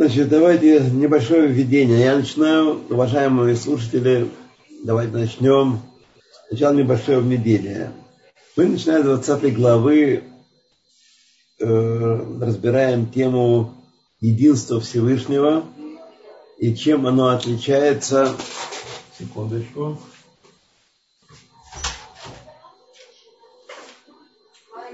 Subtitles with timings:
[0.00, 2.00] Значит, давайте небольшое введение.
[2.00, 4.30] Я начинаю, уважаемые слушатели,
[4.82, 5.78] давайте начнем.
[6.48, 7.92] Сначала небольшое введение.
[8.56, 10.24] Мы начинаем 20 главы,
[11.58, 13.74] э, разбираем тему
[14.22, 15.64] единства Всевышнего
[16.56, 18.34] и чем оно отличается.
[19.18, 19.98] Секундочку.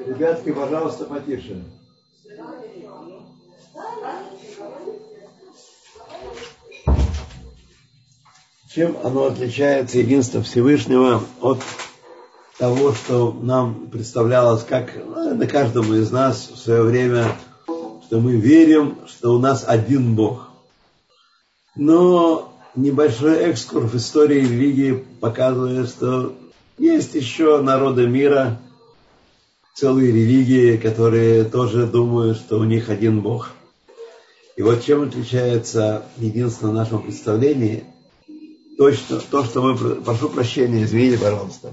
[0.05, 1.63] Ребятки, пожалуйста, потише.
[8.77, 11.63] Чем оно отличается, единство Всевышнего, от
[12.59, 17.25] того, что нам представлялось, как ну, на каждому из нас в свое время,
[18.05, 20.51] что мы верим, что у нас один Бог.
[21.75, 26.37] Но небольшой экскурс в истории религии показывает, что
[26.77, 28.61] есть еще народы мира,
[29.75, 33.53] целые религии, которые тоже думают, что у них один Бог.
[34.57, 37.87] И вот чем отличается единство в нашем представлении,
[38.77, 39.77] точно то, что мы...
[40.03, 41.73] Прошу прощения, извините, пожалуйста.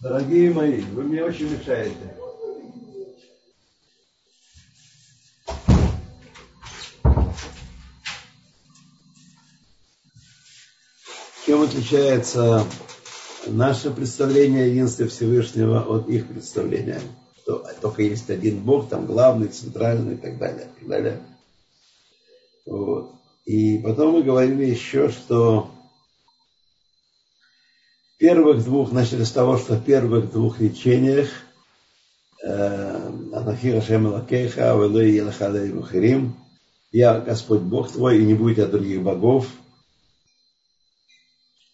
[0.00, 2.14] Дорогие мои, вы мне очень мешаете.
[11.44, 12.64] Чем отличается
[13.46, 17.00] наше представление о единстве Всевышнего от их представления?
[17.42, 20.66] Что только есть один Бог, там главный, центральный и так далее.
[20.76, 21.22] И, так далее.
[22.66, 23.17] Вот.
[23.48, 25.70] И потом мы говорили еще, что
[28.14, 31.30] в первых двух, начали с того, что в первых двух речениях
[32.44, 36.36] э, Анахира Шемалакеха, Велой Елахада и Мухарим,
[36.92, 39.48] я Господь Бог твой, и не будет от других богов,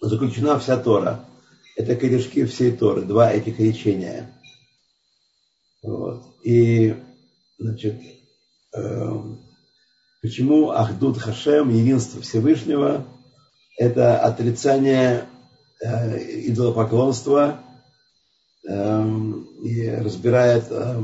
[0.00, 1.24] заключена вся Тора.
[1.74, 4.32] Это корешки всей Торы, два этих речения.
[5.82, 6.22] Вот.
[6.44, 6.94] И,
[7.58, 8.00] значит,
[8.76, 9.20] э,
[10.24, 13.06] почему Ахдуд Хашем, единство Всевышнего,
[13.76, 15.26] это отрицание
[15.82, 16.18] э,
[16.48, 17.60] идолопоклонства,
[18.66, 19.32] э,
[19.62, 21.02] и разбирает э,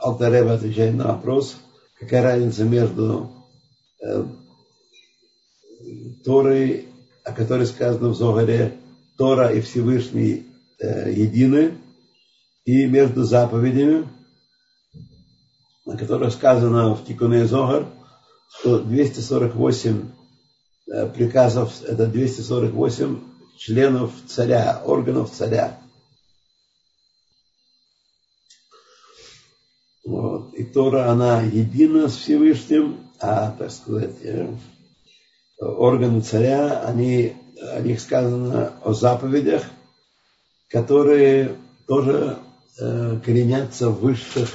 [0.00, 1.56] Алтарева, отвечает на вопрос,
[1.98, 3.32] какая разница между
[4.00, 4.26] э,
[6.24, 6.86] Торой
[7.24, 8.74] о которой сказано в Зогаре,
[9.16, 10.46] Тора и Всевышний
[10.78, 11.78] э, едины,
[12.64, 14.06] и между заповедями,
[15.84, 17.88] о которых сказано в Тикуне Зогар,
[18.58, 20.10] что 248
[20.86, 23.20] э, приказов, это 248
[23.56, 25.78] членов царя, органов царя.
[30.04, 30.52] Вот.
[30.54, 34.52] И Тора, она едина с Всевышним, а, так сказать, э,
[35.58, 39.64] органы царя, они, о них сказано о заповедях,
[40.68, 42.38] которые тоже
[42.78, 44.48] э, коренятся в высших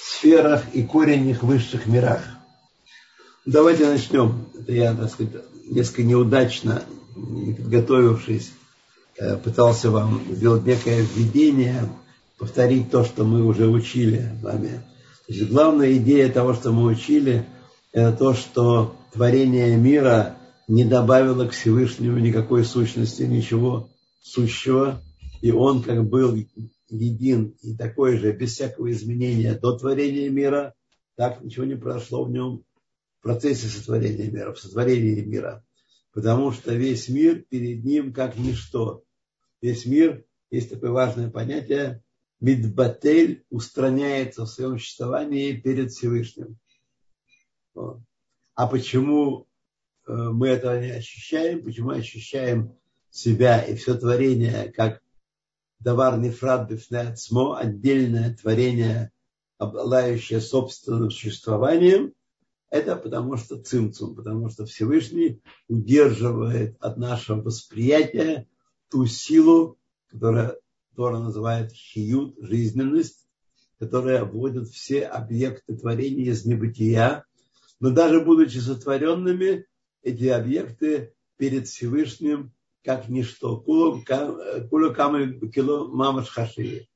[0.00, 2.35] сферах и корень их в высших мирах.
[3.46, 4.44] Давайте начнем.
[4.66, 5.32] Я, так сказать,
[5.70, 6.82] несколько неудачно,
[7.14, 8.50] не подготовившись,
[9.18, 11.88] э, пытался вам сделать некое введение,
[12.38, 14.82] повторить то, что мы уже учили с вами.
[15.28, 17.46] То есть главная идея того, что мы учили,
[17.92, 20.34] это то, что творение мира
[20.66, 23.90] не добавило к Всевышнему никакой сущности, ничего
[24.22, 25.00] сущего.
[25.40, 26.36] И он как был
[26.90, 30.74] един и такой же, без всякого изменения до творения мира,
[31.14, 32.65] так ничего не произошло в нем
[33.26, 35.64] процессе сотворения мира, в сотворении мира.
[36.12, 39.02] Потому что весь мир перед ним как ничто.
[39.60, 42.04] Весь мир, есть такое важное понятие,
[42.38, 46.58] Мидбатель устраняется в своем существовании перед Всевышним.
[48.54, 49.48] А почему
[50.06, 51.64] э, мы этого не ощущаем?
[51.64, 52.76] Почему ощущаем
[53.10, 55.02] себя и все творение как
[55.80, 59.10] давар нефрад бифнецмо, отдельное творение,
[59.58, 62.12] обладающее собственным существованием?
[62.70, 68.48] Это потому что цимцум, потому что Всевышний удерживает от нашего восприятия
[68.90, 69.78] ту силу,
[70.10, 70.58] которая
[70.94, 73.26] Тора называет хиют, жизненность,
[73.78, 77.24] которая вводит все объекты творения из небытия
[77.80, 79.66] но даже будучи сотворенными,
[80.02, 82.52] эти объекты перед Всевышним
[82.82, 83.58] как ничто.
[83.60, 86.88] Кулу камы кило мамаш хашили.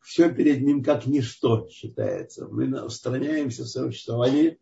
[0.00, 2.46] Все перед ним как ничто считается.
[2.46, 4.58] Мы устраняемся в существовании,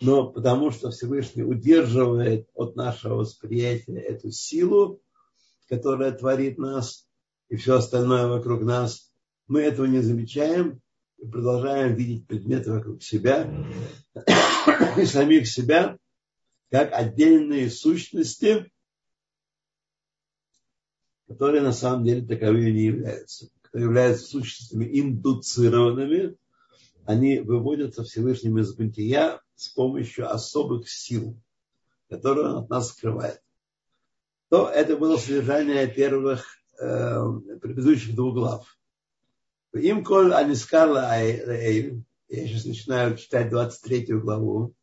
[0.00, 5.02] но потому что Всевышний удерживает от нашего восприятия эту силу,
[5.68, 7.06] которая творит нас
[7.48, 9.12] и все остальное вокруг нас,
[9.46, 10.80] мы этого не замечаем,
[11.18, 13.50] и продолжаем видеть предметы вокруг себя
[14.96, 15.98] и самих себя
[16.70, 18.70] как отдельные сущности,
[21.26, 26.36] которые на самом деле таковыми не являются, которые являются сущностями индуцированными,
[27.04, 31.36] они выводятся Всевышним из бытия с помощью особых сил,
[32.08, 33.42] которые он от нас скрывает.
[34.50, 36.46] То это было содержание первых
[36.80, 37.20] э,
[37.60, 38.78] предыдущих двух глав.
[39.72, 41.10] Им коль анискарла
[42.28, 44.76] я сейчас начинаю читать 23 главу,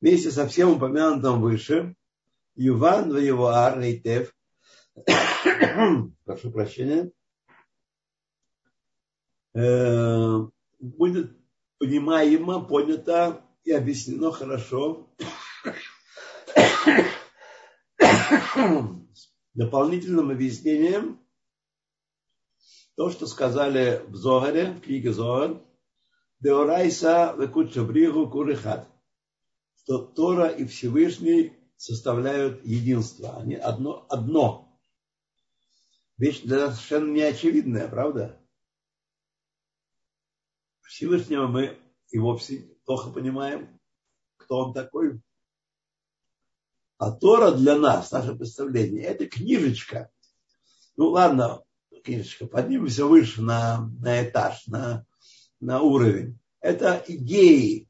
[0.00, 1.94] вместе со всем упомянутым выше,
[2.56, 3.78] Юван в его Ар
[6.24, 7.12] прошу прощения,
[9.54, 10.38] э,
[10.80, 11.36] будет
[11.78, 15.08] понимаемо, понято и объяснено хорошо
[19.54, 21.20] дополнительным объяснением
[22.96, 25.62] то, что сказали в Зогаре, в книге Зогар,
[26.40, 28.88] Деорайса векучабригу курихат,
[29.82, 33.38] что Тора и Всевышний составляют единство.
[33.38, 34.78] Они одно, одно.
[36.18, 38.38] Вещь для нас совершенно неочевидная, правда?
[40.82, 41.78] Всевышнего мы
[42.10, 43.80] и вовсе плохо понимаем,
[44.36, 45.20] кто он такой.
[46.98, 50.10] А Тора для нас, наше представление, это книжечка.
[50.96, 51.62] Ну ладно,
[52.04, 55.04] книжечка, поднимемся выше на, на этаж, на,
[55.60, 56.38] на уровень.
[56.60, 57.88] Это идеи,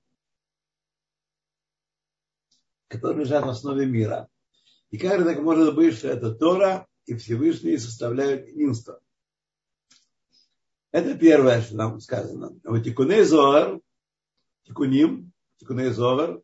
[2.88, 4.28] которые лежат в основе мира.
[4.90, 9.00] И как так может быть, что это Тора и Всевышний составляют единство?
[10.90, 12.58] Это первое, что нам сказано.
[12.64, 13.80] Вот Тикуней Зоар,
[14.64, 16.40] Тикуним, Тикуней Зоар,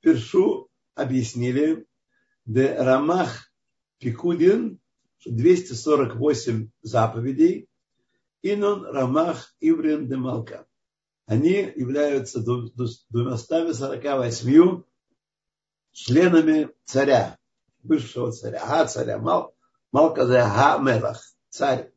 [0.00, 1.86] Першу объяснили,
[2.44, 3.52] де Рамах
[3.98, 4.80] Пикудин,
[5.24, 7.68] 248 заповедей,
[8.42, 10.66] Инон Рамах Иврин де Малка.
[11.26, 14.82] Они являются 248
[15.92, 17.38] членами царя,
[17.82, 19.54] бывшего царя, ага царя, Мал,
[19.92, 21.92] Малка за ага Мелах, царь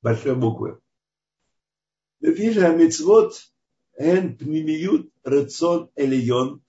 [0.00, 0.80] большой буквы.
[2.20, 3.49] Вижу мицвод
[4.00, 6.62] эн пнемиют рацион элион.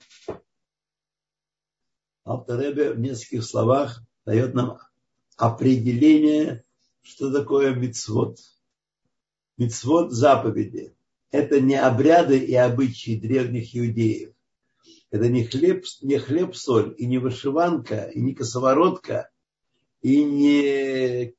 [2.25, 4.79] Алтаребе в нескольких словах дает нам
[5.37, 6.65] определение,
[7.01, 8.37] что такое мицвод.
[9.57, 10.93] Мицвод заповеди.
[11.31, 14.33] Это не обряды и обычаи древних иудеев.
[15.09, 19.29] Это не хлеб, не хлеб, соль, и не вышиванка, и не косоворотка,
[20.01, 21.33] и не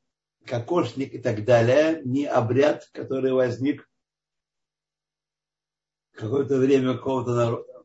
[0.47, 3.89] кокошник и так далее, не обряд, который возник
[6.13, 7.85] какое-то время какого-то народа.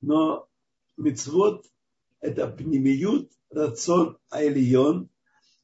[0.00, 0.48] Но
[0.96, 1.66] мицвод–
[2.20, 5.08] это пнемиют, рацион айлион,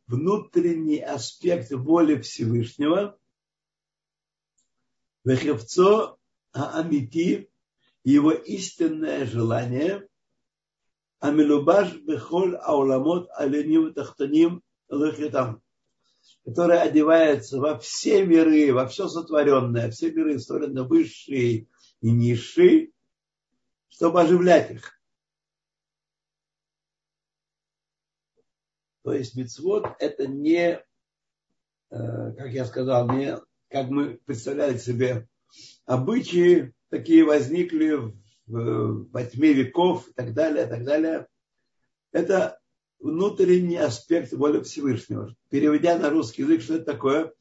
[0.06, 3.18] внутренний аспект воли Всевышнего,
[5.24, 6.18] вехевцо
[6.52, 7.50] аамити,
[8.02, 10.08] его истинное желание,
[11.20, 15.62] амилубаш бехоль ауламот аленим тахтаним лехитам,
[16.50, 21.68] которая одевается во все миры, во все сотворенное, все миры, стороны высшие
[22.00, 22.90] и низшие,
[23.88, 25.00] чтобы оживлять их.
[29.04, 30.84] То есть мецвод это не,
[31.90, 33.38] э, как я сказал, не
[33.68, 35.28] как мы представляли себе
[35.84, 38.12] обычаи, такие возникли
[38.46, 41.28] в, во тьме веков и так далее, и так далее.
[42.10, 42.59] Это
[43.00, 45.34] внутренний аспект воли Всевышнего.
[45.48, 47.32] Переведя на русский язык, что это такое?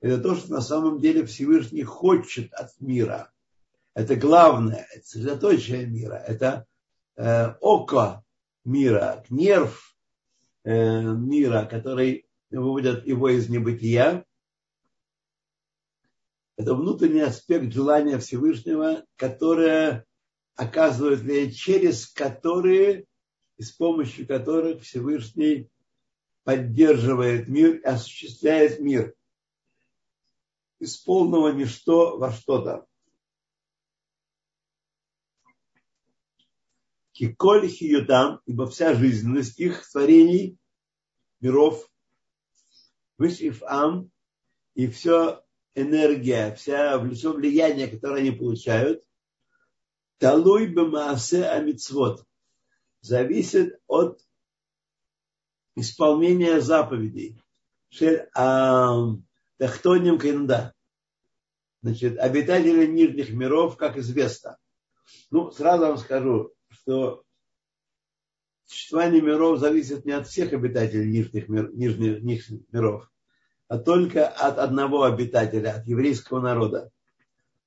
[0.00, 3.32] Это то, что на самом деле Всевышний хочет от мира.
[3.94, 6.66] Это главное, это средоточие мира, это
[7.16, 8.22] э, око
[8.64, 9.96] мира, нерв
[10.64, 14.24] э, мира, который выводит его из небытия.
[16.58, 20.04] Это внутренний аспект желания Всевышнего, которое
[20.56, 23.06] оказывает через которые
[23.56, 25.70] и с помощью которых Всевышний
[26.44, 29.14] поддерживает мир и осуществляет мир
[30.78, 32.86] из полного ничто во что-то.
[37.12, 40.58] Киколь хиютам, ибо вся жизненность их творений,
[41.40, 41.90] миров,
[43.16, 44.10] высших ам,
[44.74, 45.42] и все
[45.74, 49.02] энергия, вся, все влияние, которое они получают,
[50.18, 52.26] талуй бемаасе амитсвот,
[53.06, 54.20] зависит от
[55.74, 57.40] исполнения заповедей.
[59.58, 60.74] Тахтоним кенда.
[61.82, 64.58] Значит, обитатели нижних миров, как известно.
[65.30, 67.22] Ну, сразу вам скажу, что
[68.64, 73.10] существование миров зависит не от всех обитателей нижних, мир, нижних, нижних миров,
[73.68, 76.90] а только от одного обитателя, от еврейского народа.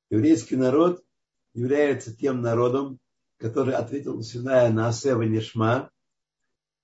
[0.09, 1.01] Еврейский народ
[1.53, 2.99] является тем народом,
[3.39, 5.89] который ответил Синая на Асева Нишма,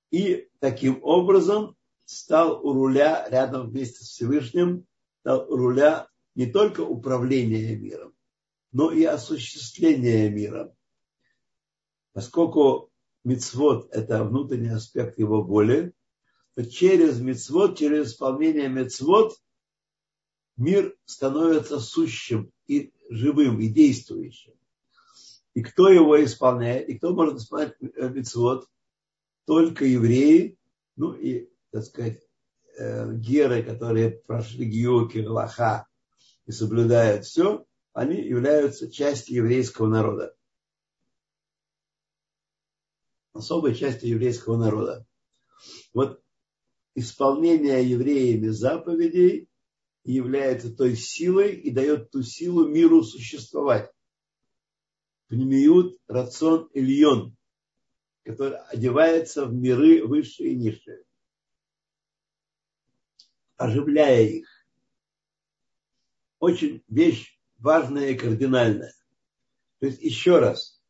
[0.10, 4.88] и таким образом стал у руля рядом вместе с Всевышним,
[5.20, 8.14] стал у руля не только управление миром,
[8.72, 10.74] но и осуществление мира.
[12.14, 12.90] Поскольку
[13.26, 15.94] мицвод– это внутренний аспект его воли,
[16.54, 19.38] то через мицвод, через исполнение мицвод
[20.56, 24.54] мир становится сущим и живым, и действующим.
[25.56, 28.68] И кто его исполняет, и кто может исполнять мицвод?
[29.46, 30.60] Только евреи,
[30.98, 32.22] ну и, так сказать,
[32.78, 35.88] э, геры, которые прошли гиоки, лаха
[36.46, 40.36] и соблюдают все, они являются частью еврейского народа.
[43.32, 45.06] Особой частью еврейского народа.
[45.94, 46.22] Вот
[46.96, 49.48] исполнение евреями заповедей
[50.04, 53.95] является той силой и дает ту силу миру существовать.
[55.36, 57.36] Пнемиют рацион Ильон,
[58.24, 61.04] который одевается в миры высшие и низшие,
[63.58, 64.48] оживляя их.
[66.40, 68.94] Очень вещь важная и кардинальная.
[69.80, 70.82] То есть еще раз,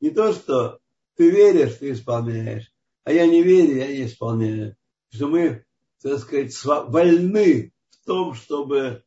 [0.00, 0.80] не то, что
[1.16, 2.72] ты веришь, ты исполняешь,
[3.04, 4.74] а я не верю, я не исполняю.
[5.10, 5.66] Что мы,
[6.00, 9.04] так сказать, вольны в том, чтобы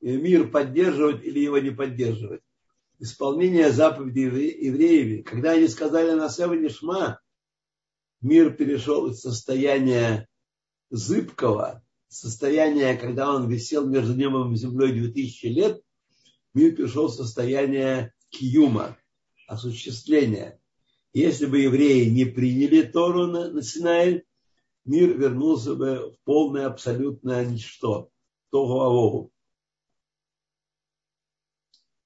[0.00, 2.42] мир поддерживать или его не поддерживать.
[3.02, 7.18] Исполнение заповедей евреев, когда они сказали на Шма,
[8.20, 10.28] мир перешел из состояния
[10.88, 15.82] зыбкого, состояния, когда он висел между небом и землей 2000 лет,
[16.54, 18.96] мир перешел в состояние киюма,
[19.48, 20.60] осуществления.
[21.12, 24.22] Если бы евреи не приняли Тору на, на Синай,
[24.84, 28.10] мир вернулся бы в полное абсолютное ничто.
[28.52, 29.32] Тогу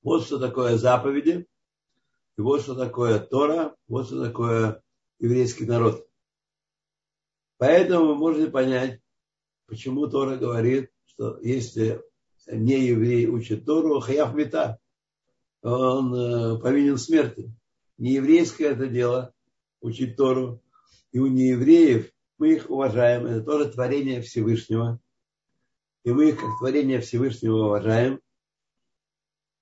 [0.07, 1.49] Вот что такое заповеди,
[2.39, 4.81] и вот что такое Тора, вот что такое
[5.19, 6.07] еврейский народ.
[7.59, 9.01] Поэтому вы можете понять,
[9.67, 12.05] почему Тора говорит, что если
[12.47, 14.79] не еврей учит Тору, хаяв мета,
[15.63, 17.53] он э, повинен смерти.
[17.99, 19.35] Не еврейское это дело
[19.81, 20.63] учить Тору.
[21.11, 23.27] И у неевреев мы их уважаем.
[23.27, 25.01] Это тоже творение Всевышнего.
[26.05, 28.21] И мы их как творение Всевышнего уважаем.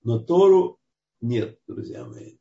[0.04, 0.78] Но Тору
[1.20, 2.36] нет, друзья мои.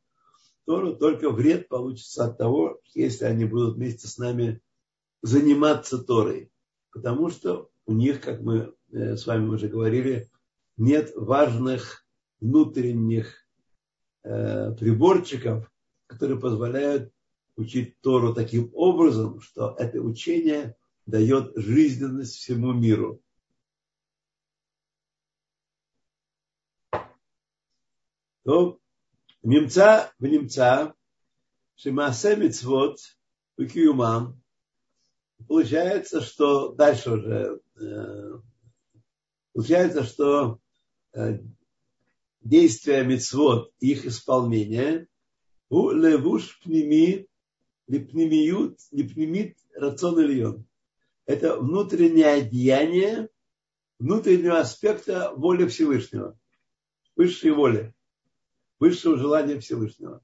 [0.66, 4.60] Тору только вред получится от того, если они будут вместе с нами
[5.22, 6.50] заниматься Торой.
[6.92, 10.30] Потому что у них, как мы э, с вами уже говорили,
[10.76, 12.06] нет важных
[12.40, 13.34] внутренних
[14.22, 15.70] э, приборчиков,
[16.06, 17.10] которые позволяют
[17.56, 23.22] учить Тору таким образом, что это учение дает жизненность всему миру.
[28.44, 28.78] То
[29.42, 30.94] в немца
[31.76, 32.98] Шимасе Мицвод
[33.56, 34.40] Киюмам
[35.48, 37.60] получается, что дальше уже
[39.52, 40.60] получается, что
[42.40, 45.08] действия мицвод, их исполнение,
[45.70, 47.26] у левуш пними,
[47.86, 50.66] липнемиют, липнемит рацион ильон.
[51.26, 53.30] Это внутреннее деяние
[53.98, 56.38] внутреннего аспекта воли Всевышнего.
[57.16, 57.94] Высшей воли.
[58.84, 60.20] Высшего желания Всевышнего.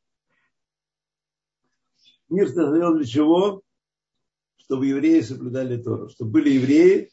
[2.29, 3.62] Мир создан для чего?
[4.59, 6.11] Чтобы евреи соблюдали Тору.
[6.11, 7.11] Чтобы были евреи,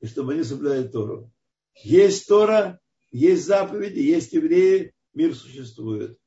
[0.00, 1.30] и чтобы они соблюдали Тору.
[1.76, 2.80] Есть Тора,
[3.12, 6.18] есть заповеди, есть евреи, мир существует.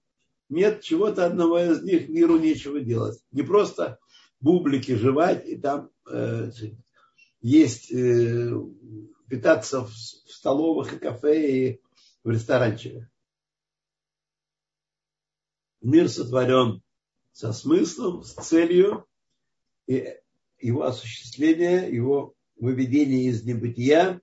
[0.48, 3.20] Нет чего-то одного из них, миру нечего делать.
[3.34, 4.00] Не просто
[4.40, 6.52] бублики жевать и там э,
[7.42, 8.50] есть, э,
[9.28, 11.82] питаться в, в столовых и кафе и
[12.24, 13.10] в ресторанчиках.
[15.84, 16.82] Мир сотворен
[17.34, 19.06] со смыслом, с целью,
[19.86, 20.16] и
[20.60, 24.22] его осуществление, его выведение из небытия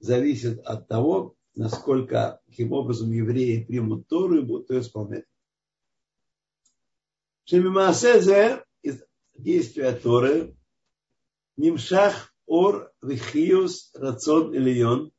[0.00, 5.24] зависит от того, насколько, каким образом евреи примут Тору и будут ее исполнять.
[7.44, 9.02] Шемимаасе из
[9.36, 10.56] действия Торы
[11.56, 15.12] Нимшах Ор Вихиус Рацион Ильон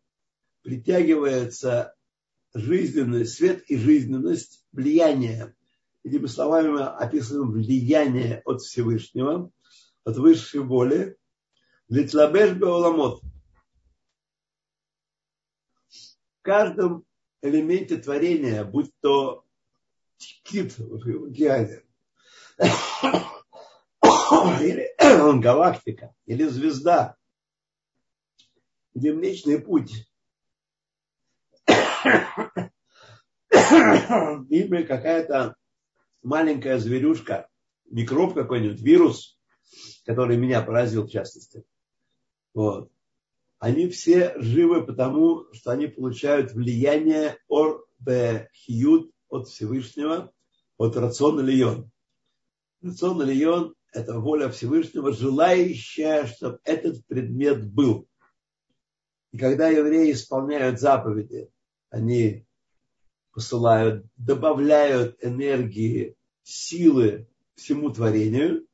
[0.62, 1.96] притягивается
[2.54, 5.56] жизненность, свет и жизненность, влияние.
[6.04, 9.52] Этими словами мы описываем влияние от Всевышнего,
[10.04, 11.18] от высшей воли,
[11.90, 13.22] Литлабеш Беоламот–
[16.50, 17.06] каждом
[17.44, 19.46] элементе творения, будь то
[20.18, 21.84] кит в океане,
[24.60, 27.16] или галактика, или звезда,
[28.96, 30.12] или Млечный Путь,
[31.68, 32.72] или
[34.84, 35.56] какая-то
[36.22, 37.48] маленькая зверюшка,
[37.90, 39.40] микроб какой-нибудь, вирус,
[40.06, 41.64] который меня поразил в частности.
[42.54, 42.92] Вот.
[43.60, 47.86] они все живы потому, что они получают влияние ор
[48.54, 50.32] хиют от Всевышнего,
[50.78, 51.92] от рациона лион.
[52.82, 58.08] Рацион лион– это воля Всевышнего, желающая, чтобы этот предмет был.
[59.32, 61.52] И когда евреи исполняют заповеди,
[61.90, 62.48] они
[63.32, 68.66] посылают, добавляют энергии, силы всему творению,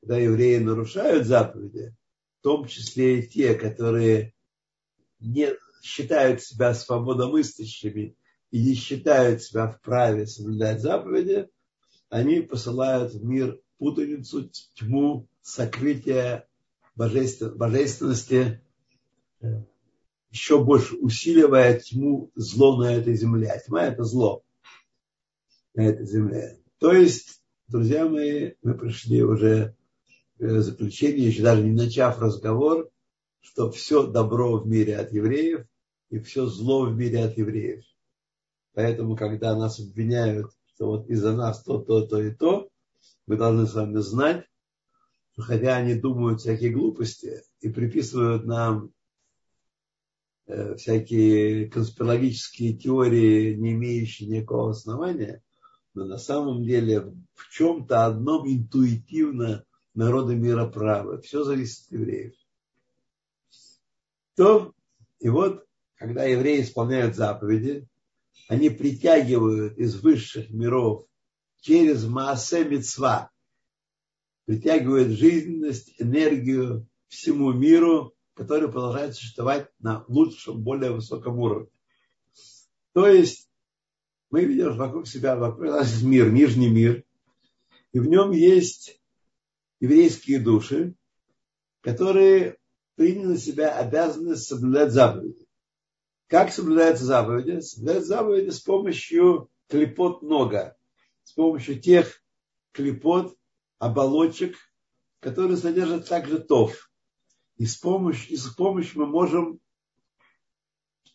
[0.00, 1.94] когда евреи нарушают заповеди,
[2.40, 4.34] в том числе и те, которые
[5.20, 8.16] не считают себя свободомыслящими
[8.50, 11.48] и не считают себя вправе соблюдать заповеди,
[12.08, 16.46] они посылают в мир путаницу, тьму, сокрытие
[16.94, 18.60] божественности,
[20.32, 23.48] еще больше усиливая тьму, зло на этой земле.
[23.48, 24.42] А тьма– это зло
[25.74, 26.58] на этой земле.
[26.78, 29.76] То есть, друзья мои, мы пришли уже
[30.38, 32.90] к заключению, еще даже не начав разговор,
[33.40, 35.66] что все добро в мире от евреев
[36.08, 37.84] и все зло в мире от евреев.
[38.74, 42.70] Поэтому, когда нас обвиняют, что вот из-за нас то, то, то и то,
[43.26, 44.46] мы должны с вами знать,
[45.32, 48.88] что хотя они думают всякие глупости и приписывают нам э,
[50.46, 55.42] всякие конспирологические теории, не имеющие никакого основания,
[55.94, 61.20] но на самом деле в чем-то одном интуитивно народы мира правы.
[61.20, 62.34] Все зависит от евреев.
[64.36, 64.72] То,
[65.20, 65.64] и вот,
[65.96, 67.86] когда евреи исполняют заповеди,
[68.48, 71.06] они притягивают из высших миров
[71.60, 73.30] через Маасе Мецва,
[74.46, 81.68] притягивают жизненность, энергию всему миру, который продолжает существовать на лучшем, более высоком уровне.
[82.92, 83.50] То есть
[84.30, 87.04] мы видим вокруг себя, вокруг нас мир, нижний мир,
[87.92, 89.00] и в нем есть
[89.80, 90.94] еврейские души,
[91.82, 92.56] которые
[92.94, 95.46] приняли на себя обязанность соблюдать заповеди.
[96.28, 97.60] Как соблюдаются заповеди?
[97.60, 100.76] Соблюдают заповеди с помощью клепот нога,
[101.24, 102.22] с помощью тех
[102.72, 103.36] клепот,
[103.78, 104.56] оболочек,
[105.20, 106.91] которые содержат также тов.
[107.62, 109.60] И с помощью, и с помощью мы можем,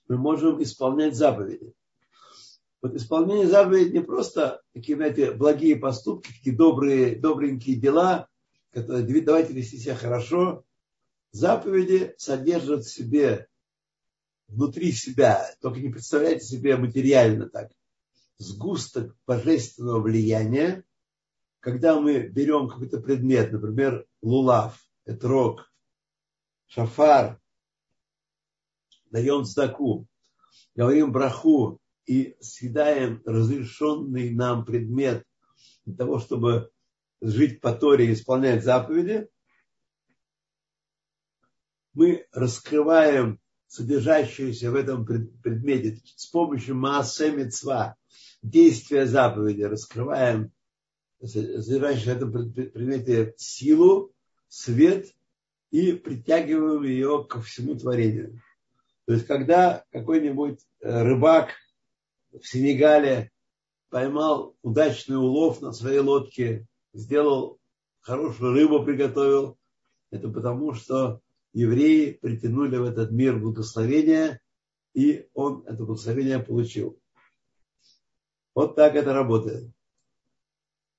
[0.08, 1.74] мы можем исполнять заповеди.
[2.82, 8.30] Вот исполнение заповедей не просто такие, знаете, благие поступки, такие добрые, добренькие дела,
[8.72, 10.64] которые давайте вести себя хорошо,
[11.32, 13.50] Заповеди содержат в себе,
[14.48, 17.74] внутри себя, только не представляйте себе материально так,
[18.38, 20.86] сгусток божественного влияния,
[21.60, 25.70] когда мы берем какой-то предмет, например, лулав, этрог,
[26.68, 27.40] шафар,
[29.12, 30.08] даем сдаку,
[30.76, 35.26] говорим браху и съедаем разрешенный нам предмет
[35.86, 36.72] для того, чтобы
[37.22, 39.28] жить по Торе и исполнять заповеди,
[41.94, 47.96] мы раскрываем содержащуюся в этом предмете с помощью массы мецва,
[48.42, 50.52] действия заповеди, раскрываем
[51.20, 54.14] содержащуюся в этом предмете силу,
[54.48, 55.14] свет
[55.72, 58.42] и притягиваем ее ко всему творению.
[59.06, 61.52] То есть, когда какой-нибудь э, рыбак
[62.32, 63.32] в Сенегале
[63.90, 67.60] поймал удачный улов на своей лодке, сделал
[68.02, 69.58] хорошую рыбу, приготовил,
[70.12, 71.22] это потому, что
[71.54, 74.40] евреи притянули в этот мир благословение,
[74.94, 77.00] и он это благословение получил.
[78.54, 79.72] Вот так это работает.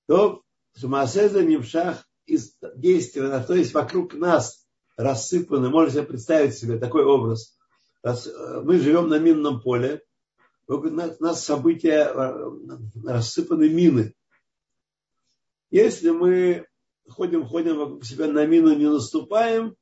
[0.07, 0.43] То
[0.77, 7.57] Шамасеза Немшах из действия, то есть вокруг нас рассыпаны, можете представить себе такой образ.
[8.03, 10.03] Мы живем на минном поле,
[10.67, 12.51] вокруг нас события э,
[13.05, 14.15] рассыпаны мины.
[15.71, 16.67] Если мы
[17.09, 19.75] ходим, ходим вокруг себя на мину, не наступаем,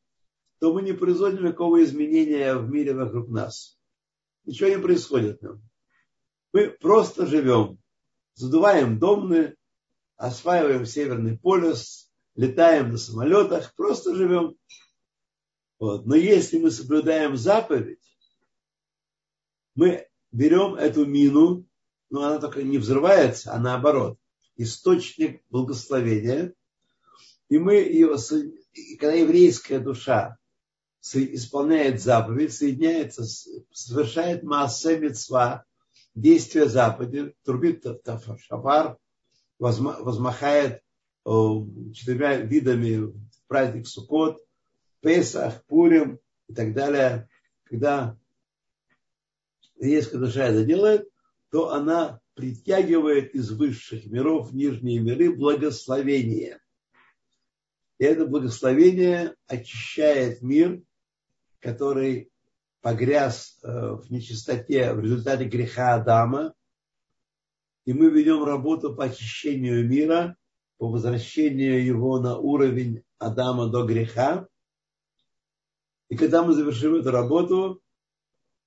[0.60, 3.78] то мы не производим никакого изменения в мире вокруг нас.
[4.44, 5.60] Ничего не происходит нам.
[6.52, 7.78] Мы просто живем,
[8.34, 9.56] задуваем домны,
[10.16, 12.05] осваиваем Северный полюс,
[12.36, 14.56] летаем на самолетах, просто живем.
[15.78, 16.06] Вот.
[16.06, 18.00] Но если мы соблюдаем заповедь,
[19.74, 21.66] мы берем эту мину,
[22.10, 24.18] но она только не взрывается, а наоборот,
[24.56, 26.54] источник благословения,
[27.48, 28.16] и мы ее,
[28.98, 30.38] когда еврейская душа
[31.02, 33.24] исполняет заповедь, соединяется,
[33.70, 35.64] совершает масса мецва,
[36.14, 37.84] действие заповеди, трубит
[38.48, 38.98] шафар,
[39.58, 40.82] возмахает
[41.92, 43.12] четырьмя видами
[43.48, 44.38] праздник Суккот,
[45.00, 47.28] Песах, Пурим и так далее.
[47.64, 48.16] Когда
[49.76, 51.08] еврейская душа это делает,
[51.50, 56.60] то она притягивает из высших миров нижние миры благословение.
[57.98, 60.82] И это благословение очищает мир
[61.66, 62.30] который
[62.80, 66.54] погряз э, в нечистоте в результате греха Адама,
[67.84, 70.36] и мы ведем работу по очищению мира,
[70.78, 74.46] по возвращению его на уровень Адама до греха.
[76.08, 77.82] И когда мы завершим эту работу,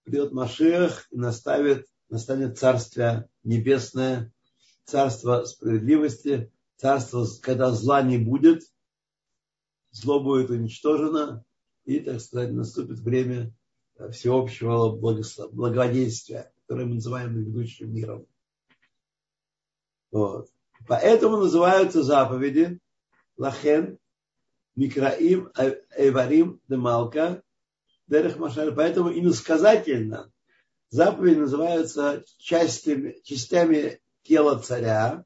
[0.03, 4.33] придет Машех и наставит, настанет Царствие Небесное,
[4.85, 8.63] Царство справедливости, Царство, когда зла не будет,
[9.91, 11.43] зло будет уничтожено,
[11.85, 13.53] и, так сказать, наступит время
[14.11, 18.25] всеобщего благодействия, которое мы называем ведущим миром.
[20.11, 20.49] Вот.
[20.87, 22.79] Поэтому называются заповеди
[23.37, 23.97] Лахен,
[24.75, 25.51] Микраим,
[25.95, 27.43] Эварим, Демалка,
[28.07, 28.73] Дерех Машаль.
[28.73, 30.31] Поэтому иносказательно
[30.89, 35.25] заповеди называются частями, частями тела царя.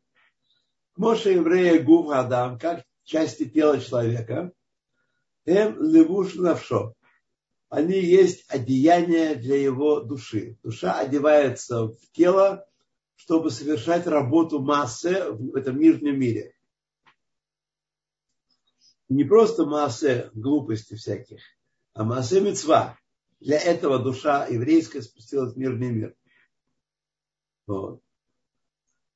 [0.95, 4.51] Моше еврея Гуф Адам, как части тела человека.
[5.45, 6.95] Эм левуш навшо
[7.73, 10.59] они есть одеяние для его души.
[10.61, 12.67] Душа одевается в тело,
[13.15, 16.55] чтобы совершать работу массы в этом мирном мире.
[19.09, 21.41] Не просто массы глупости всяких,
[21.93, 22.97] а массы мецва.
[23.39, 26.15] Для этого душа еврейская спустилась в мирный мир.
[27.67, 28.01] Вот.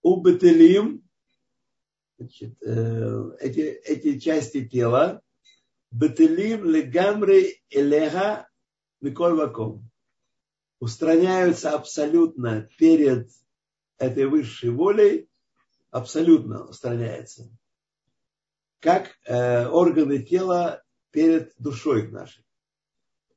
[0.01, 1.03] У бетелим,
[2.19, 5.21] э, эти, эти части тела,
[5.91, 8.47] бетелим легамри элеха
[9.01, 9.89] Миколь Ваком
[10.79, 13.29] устраняются абсолютно перед
[13.97, 15.29] этой высшей волей,
[15.91, 17.49] абсолютно устраняется.
[18.79, 22.45] Как э, органы тела перед душой нашей.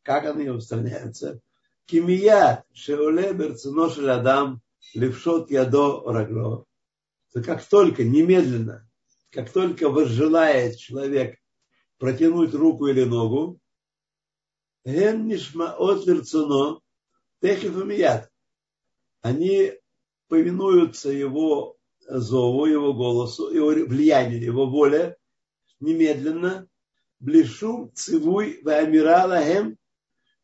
[0.02, 1.40] Как они устраняются?
[1.86, 4.60] Кимия шеоле берцуношель адам
[4.94, 6.66] левшот ядо рагло.
[7.32, 8.88] Как только, немедленно,
[9.30, 11.38] как только возжелает человек
[11.98, 13.60] протянуть руку или ногу.
[19.22, 19.72] Они
[20.30, 21.76] повинуются его
[22.08, 25.16] зову, его голосу, его влиянию, его воле
[25.80, 26.66] немедленно.
[27.18, 29.76] Блишу цивуй вамира лахем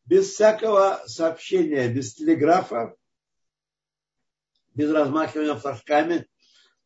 [0.05, 2.95] без всякого сообщения, без телеграфа,
[4.75, 6.27] без размахивания флажками,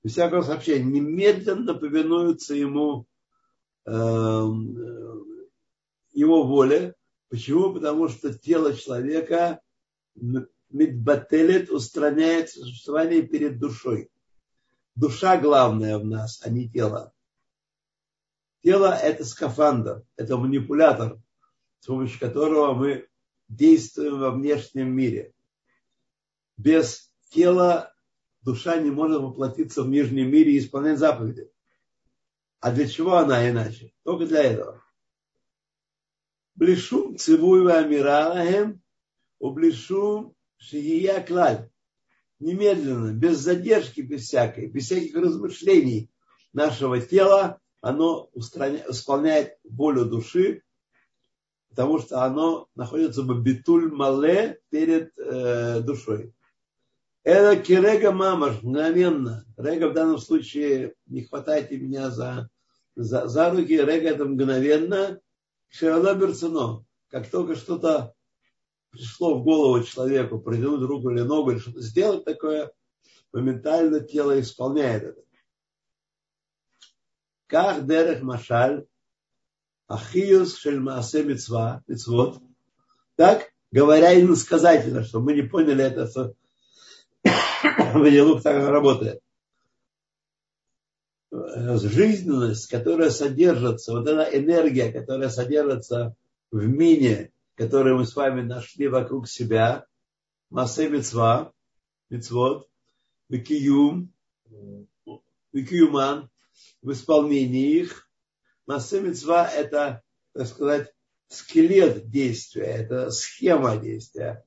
[0.01, 0.85] без всякого сообщения.
[0.85, 3.05] Немедленно повинуются ему
[3.85, 3.91] э,
[6.13, 6.95] его воле,
[7.31, 7.73] Почему?
[7.73, 9.61] Потому что тело человека
[10.71, 14.09] медбателет устраняется существование перед душой.
[14.95, 17.13] Душа главная в нас, а не тело.
[18.61, 21.19] Тело– это скафандр, это манипулятор,
[21.79, 23.07] с помощью которого мы
[23.47, 25.33] действуем во внешнем мире.
[26.57, 27.93] Без тела
[28.41, 31.49] душа не может воплотиться в нижнем мире и исполнять заповеди.
[32.59, 33.93] А для чего она иначе?
[34.03, 34.83] Только для этого.
[36.53, 38.81] Блишум цивуева мираем,
[39.39, 41.69] облишум Шия Клаль.
[42.39, 46.09] Немедленно, без задержки, без всякой, без всяких размышлений
[46.53, 50.63] нашего тела, оно исполняет волю души,
[51.69, 56.33] потому что оно находится в битуль мале перед э, душой.
[57.23, 59.45] Это кирега мамаш, мгновенно.
[59.57, 62.49] Рега в данном случае, не хватайте меня за,
[62.95, 65.19] за, за руки, рега это мгновенно.
[65.69, 66.83] Шерала берцено.
[67.09, 68.13] Как только что-то
[68.91, 72.71] пришло в голову человеку, протянуть руку или ногу, или что-то сделать такое,
[73.33, 75.21] моментально тело исполняет это.
[77.47, 78.85] Как дерех машаль,
[79.87, 82.41] ахиюс шельмаасе мецва, мецвод,
[83.15, 86.33] так, говоря иносказательно, чтобы мы не поняли это, что
[87.23, 89.21] в так работает.
[91.31, 96.15] Жизненность, которая содержится, вот эта энергия, которая содержится
[96.51, 99.85] в мине, которую мы с вами нашли вокруг себя,
[100.49, 101.53] массе мецва,
[102.09, 102.67] мецвод,
[103.29, 104.13] викиюм,
[105.53, 106.29] викиюман,
[106.81, 108.09] в исполнении их.
[108.67, 110.93] Массе мецва– это, так сказать,
[111.27, 114.45] скелет действия, это схема действия.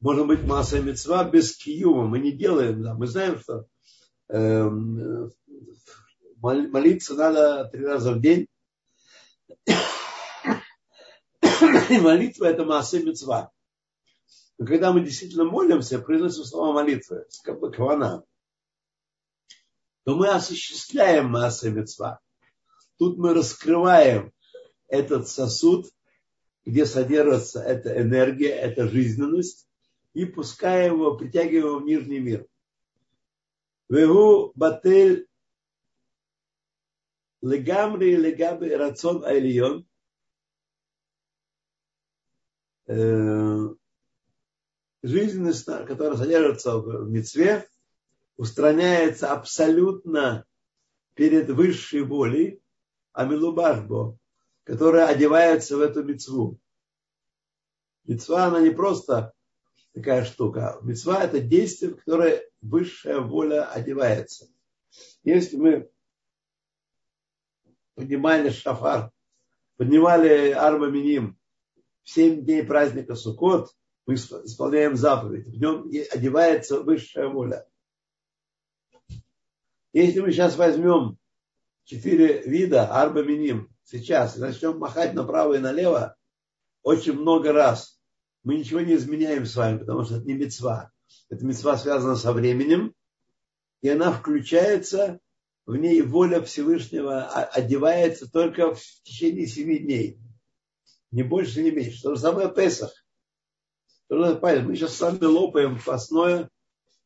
[0.00, 2.06] Может быть, масса мецва без киюма.
[2.06, 2.94] Мы не делаем, да.
[2.94, 3.66] Мы знаем, что
[4.28, 5.32] эм,
[6.36, 8.46] молиться надо три раза в день.
[11.90, 13.50] И молитва– это масса мецва.
[14.58, 18.24] Но когда мы действительно молимся, произносим слова молитвы, как бы кавана,
[20.04, 22.20] то мы осуществляем масса мецва.
[22.98, 24.32] Тут мы раскрываем
[24.88, 25.86] этот сосуд,
[26.64, 29.68] где содержится эта энергия, эта жизненность,
[30.12, 32.46] и пускаем его, притягиваем его в нижний мир.
[33.88, 35.26] Вегу батель
[37.42, 39.86] легамри легаби рацион айлион–
[45.02, 47.66] жизненность, которая содержится в мецве,
[48.36, 50.44] устраняется абсолютно
[51.14, 52.60] перед высшей волей
[53.12, 54.18] Амилубашбо,
[54.64, 56.58] которая одевается в эту мецву.
[58.04, 59.32] Мецва, она не просто
[59.92, 60.78] такая штука.
[60.82, 64.48] Мецва– это действие, в которое высшая воля одевается.
[65.22, 65.90] Если мы
[67.94, 69.10] поднимали шафар,
[69.76, 71.38] поднимали арба миним
[72.04, 73.74] в семь дней праздника Суккот,
[74.06, 75.46] мы исполняем заповедь.
[75.46, 77.66] В нем одевается высшая воля.
[79.92, 81.18] Если мы сейчас возьмем
[81.84, 86.16] четыре вида арба миним сейчас и начнем махать направо и налево
[86.82, 87.98] очень много раз,
[88.42, 90.92] мы ничего не изменяем с вами, потому что это не мецва.
[91.30, 92.94] Это мецва связана со временем,
[93.80, 95.20] и она включается,
[95.64, 100.18] в ней воля Всевышнего одевается только в течение семи дней.
[101.14, 102.02] Не больше, не меньше.
[102.02, 102.92] То же самое Песах.
[104.08, 106.50] Мы сейчас с вами лопаем постное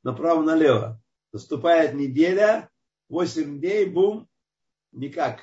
[0.02, 0.98] направо-налево.
[1.30, 2.70] Наступает неделя,
[3.10, 4.26] 8 дней, бум,
[4.92, 5.42] никак,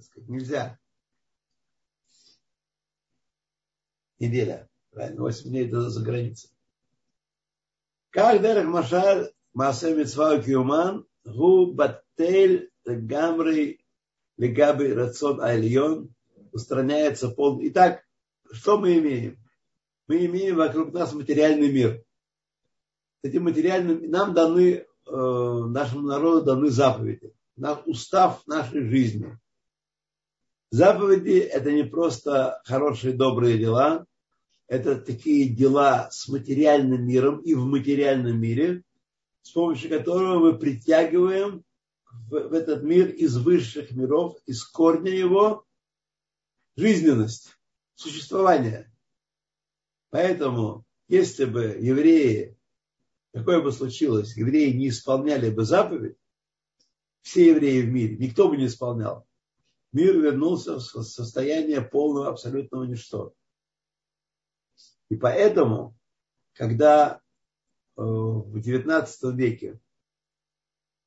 [0.00, 0.78] сказать, нельзя.
[4.18, 6.50] Неделя, правильно, 8 дней это за границей.
[8.10, 13.84] Как Дерех Машаль Маасе Митцва Киуман Гу Баттель Гамри
[14.36, 16.12] Легаби Рацион Айльон
[16.52, 17.60] устраняется пол.
[17.62, 18.04] Итак,
[18.52, 19.38] что мы имеем?
[20.08, 22.02] Мы имеем вокруг нас материальный мир.
[23.22, 29.36] Этим материальным нам даны Э, нашему народу даны заповеди, наш устав нашей жизни.
[30.70, 34.06] Заповеди– это не просто хорошие, добрые дела,
[34.68, 38.84] это такие дела с материальным миром и в материальном мире,
[39.42, 41.64] с помощью которого мы притягиваем
[42.28, 45.64] в, в этот мир из высших миров, из корня его
[46.76, 47.56] жизненность,
[47.94, 48.92] существование.
[50.10, 52.56] Поэтому, если бы евреи
[53.32, 56.16] какое бы случилось, евреи не исполняли бы заповедь,
[57.22, 59.26] все евреи в мире, никто бы не исполнял,
[59.92, 63.34] мир вернулся в состояние полного абсолютного ничто.
[65.08, 65.96] И поэтому,
[66.54, 67.20] когда
[67.96, 69.80] э, в XIX веке,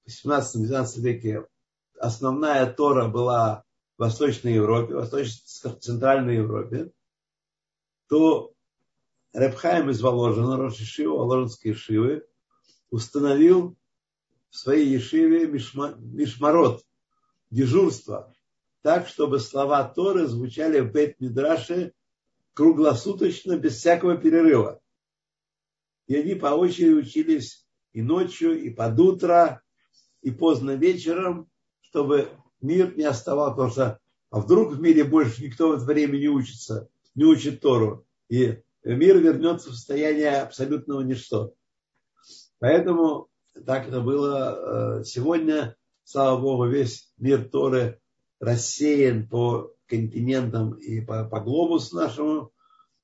[0.06, 1.48] в XVIII-XIX веке
[1.98, 3.63] основная Тора была
[3.98, 6.92] Восточной Европе, Восточно-Центральной Европе,
[8.08, 8.54] то
[9.34, 12.26] Рабхайм из Воложина, Роша Шива, Воложинской Шивы,
[12.90, 13.76] установил
[14.50, 16.84] в своей Ешиве мишма, мишмарот,
[17.50, 18.34] дежурство,
[18.84, 21.94] так, чтобы слова Торы звучали в Бет-Мидраше
[22.54, 24.80] круглосуточно, без всякого перерыва.
[26.08, 29.64] И они по очереди учились и ночью, и под утро,
[30.22, 31.50] и поздно вечером,
[31.82, 32.30] чтобы
[32.64, 34.00] мир не оставал, потому что
[34.34, 38.08] а вдруг в мире больше никто в это время не учится, не учит Тору.
[38.30, 41.54] И мир вернется в состояние абсолютного ничто.
[42.58, 43.30] Поэтому
[43.66, 48.00] так это было э, сегодня, слава Богу, весь мир Торы
[48.40, 52.52] рассеян по континентам и по, по глобусу нашему,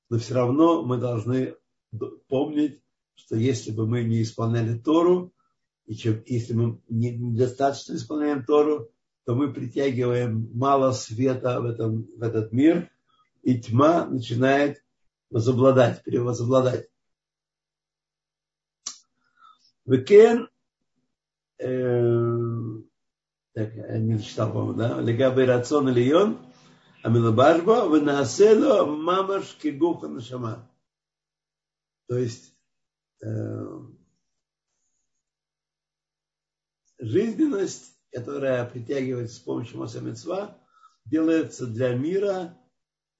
[0.08, 1.54] но все равно мы должны
[2.26, 2.82] помнить,
[3.14, 5.32] что если бы мы не исполняли Тору,
[5.86, 8.90] и чем, если мы недостаточно исполняем Тору,
[9.24, 12.90] то мы притягиваем мало света в, этом, в этот мир,
[13.42, 14.82] и тьма начинает
[15.30, 16.88] возобладать, перевозобладать.
[19.86, 20.48] Векен,
[21.58, 22.38] э,
[23.52, 25.00] так, я не читал, по-моему, да?
[25.00, 26.12] Легабы рацион или
[27.02, 30.70] амилабашба, вынаасело мамаш кигуха нашама.
[32.06, 32.54] То есть,
[33.22, 33.80] э,
[36.98, 40.58] жизненность, которая притягивается с помощью Масамецва,
[41.04, 42.56] делается для мира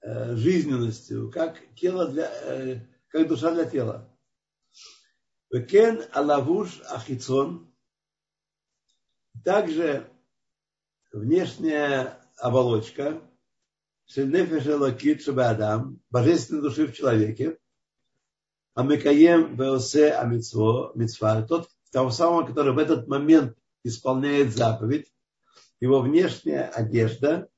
[0.03, 4.09] Э, жизненностью, как тело для, э, как душа для тела.
[5.69, 7.71] Кен алавуш ахицон.
[9.43, 10.09] Также
[11.11, 13.21] внешняя оболочка
[14.17, 17.59] Адам, божественной души в человеке,
[18.73, 25.11] Амекаем Веосе Амитсво, Мицва, тот, того самого, который в этот момент исполняет заповедь,
[25.79, 27.49] его внешняя одежда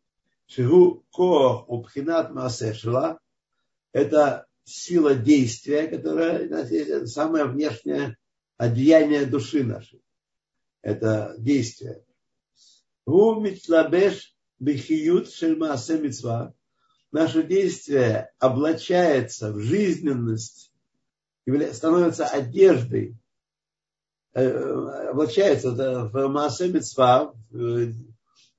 [0.47, 3.19] Шигу коах убхинат маасешила–
[3.93, 8.17] это сила действия, которая это самое внешнее
[8.57, 10.01] одеяние души нашей.
[10.81, 12.03] Это действие.
[13.05, 16.53] Гу митлабеш бихиют шельмаасе мецва.
[17.11, 20.71] Наше действие облачается в жизненность,
[21.73, 23.15] становится одеждой,
[24.33, 27.93] облачается в маасе мецва, в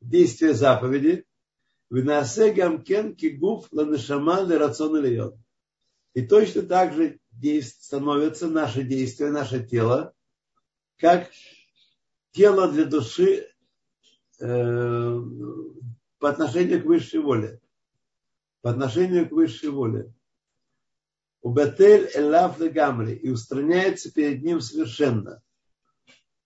[0.00, 1.24] действие заповеди,
[1.90, 5.34] Винасе гамкен кигуф ланешама лерацион ильон.
[6.14, 7.18] И точно так же
[7.62, 10.14] становится наше действие, наше тело,
[10.98, 11.30] как
[12.32, 13.48] тело для души
[14.40, 15.20] э,
[16.18, 17.60] по отношению к высшей воле.
[18.62, 20.12] По отношению к высшей воле.
[21.42, 25.42] У Бетель Элав Гамри и устраняется перед ним совершенно.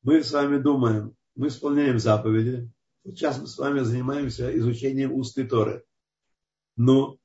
[0.03, 2.71] Мы с вами думаем, мы исполняем заповеди.
[3.05, 5.85] Сейчас мы с вами занимаемся изучением устной Торы.
[6.77, 7.19] Ну,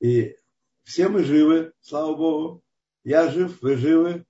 [0.00, 0.36] и
[0.84, 2.62] все мы живы, слава Богу.
[3.04, 4.24] Я жив, вы живы.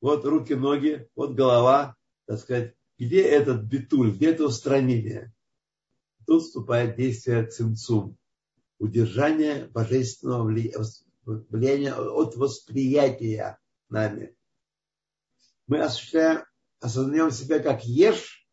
[0.00, 2.74] Вот руки, ноги, вот голова, так сказать.
[2.98, 5.32] Где этот битуль, где это устранение?
[6.26, 8.16] Тут вступает действие цимцум.
[8.78, 14.36] Удержание божественного влияния от восприятия нами.
[15.66, 16.44] Мы осуществляем,
[16.84, 18.46] осознаем себя как ешь,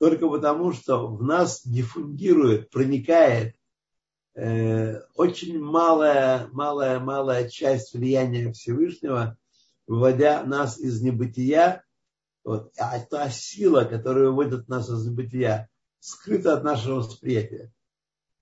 [0.00, 3.54] только потому, что в нас диффундирует, проникает
[4.34, 9.38] э, очень малая, малая, малая часть влияния Всевышнего,
[9.86, 11.84] выводя нас из небытия.
[12.42, 12.72] Вот.
[12.76, 17.72] А та сила, которая выводит нас из небытия, скрыта от нашего восприятия.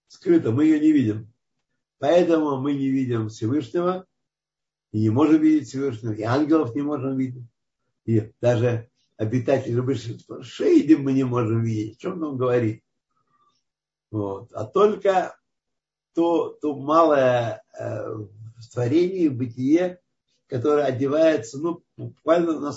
[0.09, 1.31] Скрыта, мы ее не видим.
[1.99, 4.07] Поэтому мы не видим Всевышнего,
[4.93, 7.50] и не можем видеть Всевышнего, и ангелов не можем видеть.
[8.11, 11.99] И даже обитателей большинства шейдим мы не можем видеть.
[11.99, 12.83] О чем нам говорит?
[14.11, 14.53] Вот.
[14.53, 15.39] А только
[16.13, 18.17] то, то малое э,
[18.73, 20.01] творение, бытие,
[20.49, 22.73] которое одевается, ну, буквально на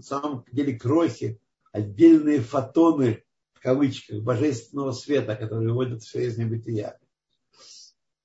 [0.00, 1.38] самом деле крохи,
[1.70, 6.98] отдельные фотоны, в кавычках, божественного света, который выводит все из небытия.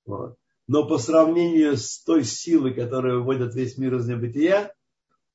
[0.06, 0.38] Вот.
[0.66, 4.74] Но по сравнению с той силой, которая выводит весь мир из небытия,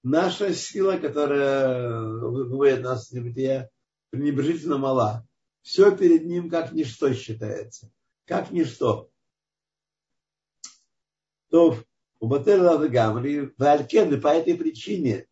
[0.03, 3.69] наша сила, которая выводит нас из небытия,
[4.09, 5.25] пренебрежительно мала.
[5.61, 7.91] Все перед ним как ничто считается.
[8.25, 9.09] Как ничто
[11.49, 11.77] то
[12.19, 15.27] у Бателла Гамри, Валькен, по этой причине,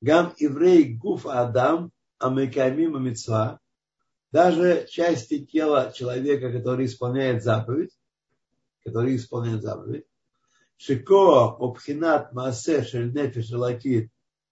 [0.00, 3.60] Гам еврей Гуф Адам, Амекамим Мецва,
[4.32, 7.96] даже части тела человека, который исполняет заповедь,
[8.84, 10.06] который исполняет заповедь,
[10.76, 14.10] Шико Обхинат Маасе Шельнефиш Лакит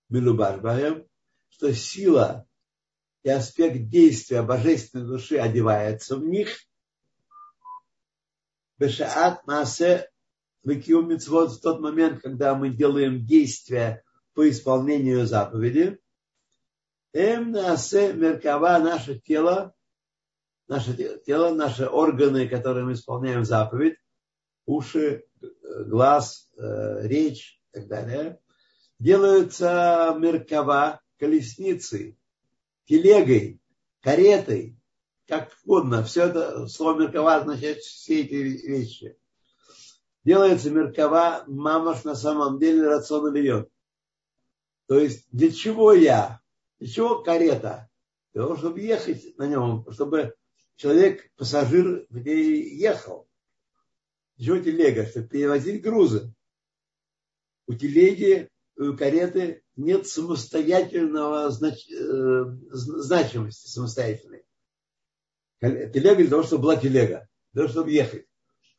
[0.09, 1.07] Милубашбаем,
[1.51, 2.47] что сила
[3.23, 6.49] и аспект действия божественной души одевается в них.
[8.79, 10.09] Бешаат Маасе
[10.65, 14.05] Векиум митцвот в тот момент, когда мы делаем действия
[14.35, 15.99] по исполнению заповеди.
[17.13, 19.75] Эм насе меркава наше тело,
[20.69, 20.95] наше
[21.27, 23.99] тело, наши органы, которые мы исполняем заповедь,
[24.65, 25.25] уши,
[25.87, 28.41] глаз, э, речь и так далее,
[28.99, 32.19] делаются меркава колесницей,
[32.87, 33.61] телегой,
[34.01, 34.77] каретой,
[35.27, 36.05] как угодно.
[36.05, 39.17] Все это, слово меркава означает все эти вещи
[40.25, 43.69] делается меркава мамаш на самом деле рацион льет.
[44.87, 46.41] То есть для чего я?
[46.79, 47.89] Для чего карета?
[48.33, 50.35] Для того, чтобы ехать на нем, чтобы
[50.77, 53.29] человек, пассажир в ней ехал.
[54.43, 55.07] Чего телега?
[55.07, 56.35] Чтобы перевозить грузы.
[57.67, 61.89] У телеги, у кареты нет самостоятельного знач...
[61.91, 64.43] Э, значимости самостоятельной.
[65.61, 68.27] Телега для того, чтобы была телега, для того, чтобы ехать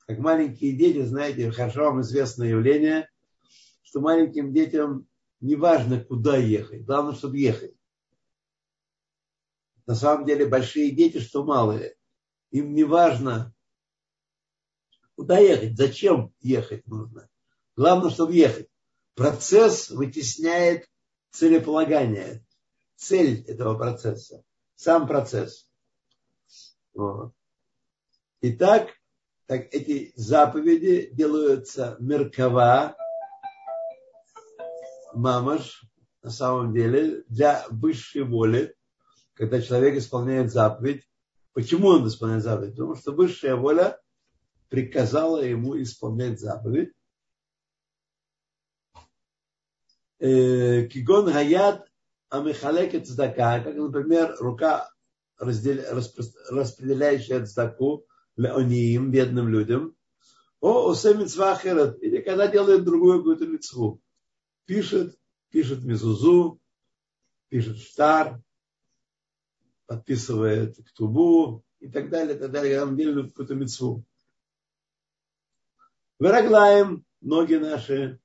[0.05, 3.09] как маленькие дети, знаете, хорошо вам известное явление,
[3.83, 5.07] что маленьким детям
[5.39, 7.73] не важно, куда ехать, главное, чтобы ехать.
[9.85, 11.95] На самом деле большие дети, что малые,
[12.51, 13.53] им не важно,
[15.15, 17.29] куда ехать, зачем ехать нужно.
[17.75, 18.67] Главное, чтобы ехать.
[19.15, 20.87] Процесс вытесняет
[21.31, 22.43] целеполагание,
[22.95, 24.43] цель этого процесса,
[24.75, 25.67] сам процесс.
[26.93, 27.33] Вот.
[28.41, 28.89] Итак,
[29.45, 32.95] так эти заповеди делаются меркава,
[35.13, 35.83] мамаш,
[36.21, 38.75] на самом деле, для высшей воли,
[39.33, 41.07] когда человек исполняет заповедь.
[41.53, 42.71] Почему он исполняет заповедь?
[42.71, 43.99] Потому что высшая воля
[44.73, 46.91] приказала ему исполнять заповедь.
[50.17, 51.87] Э, кигон гаят
[52.29, 54.89] амихалекет цдака, как, например, рука,
[55.37, 59.95] распределяющая цдаку, леониим, бедным людям,
[60.59, 61.53] о осе митцва
[62.01, 64.01] или когда делает другую какую-то митцву.
[64.65, 65.15] Пишет,
[65.51, 66.59] пишет мезузу,
[67.49, 68.41] пишет штар,
[69.85, 74.03] подписывает ктубу и так далее, и так далее, когда мы делаем какую-то митцву.
[76.19, 78.19] Выраглаем ноги наши,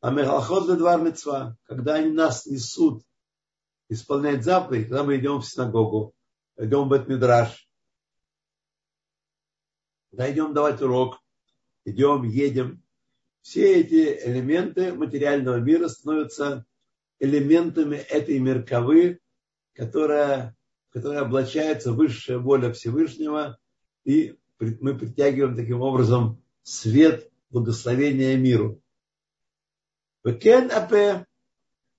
[0.00, 3.02] а мегалхот двор мецва, когда они нас несут
[3.88, 6.14] исполнять заповедь, когда мы идем в синагогу,
[6.56, 7.68] идем в Бет-Мидраш,
[10.10, 11.22] когда идем давать урок,
[11.84, 12.82] идем, едем,
[13.42, 16.64] все эти элементы материального мира становятся
[17.20, 19.20] элементами этой мерковы,
[19.74, 20.56] которая,
[20.90, 23.58] которая облачается высшая воля Всевышнего,
[24.04, 28.82] и мы притягиваем таким образом свет благословения миру.
[30.24, 31.24] Векен апе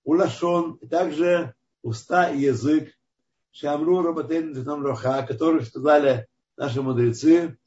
[0.04, 2.92] улашон, также уста и язык,
[3.52, 4.54] шамру работен
[4.84, 7.58] роха, которые сказали наши мудрецы,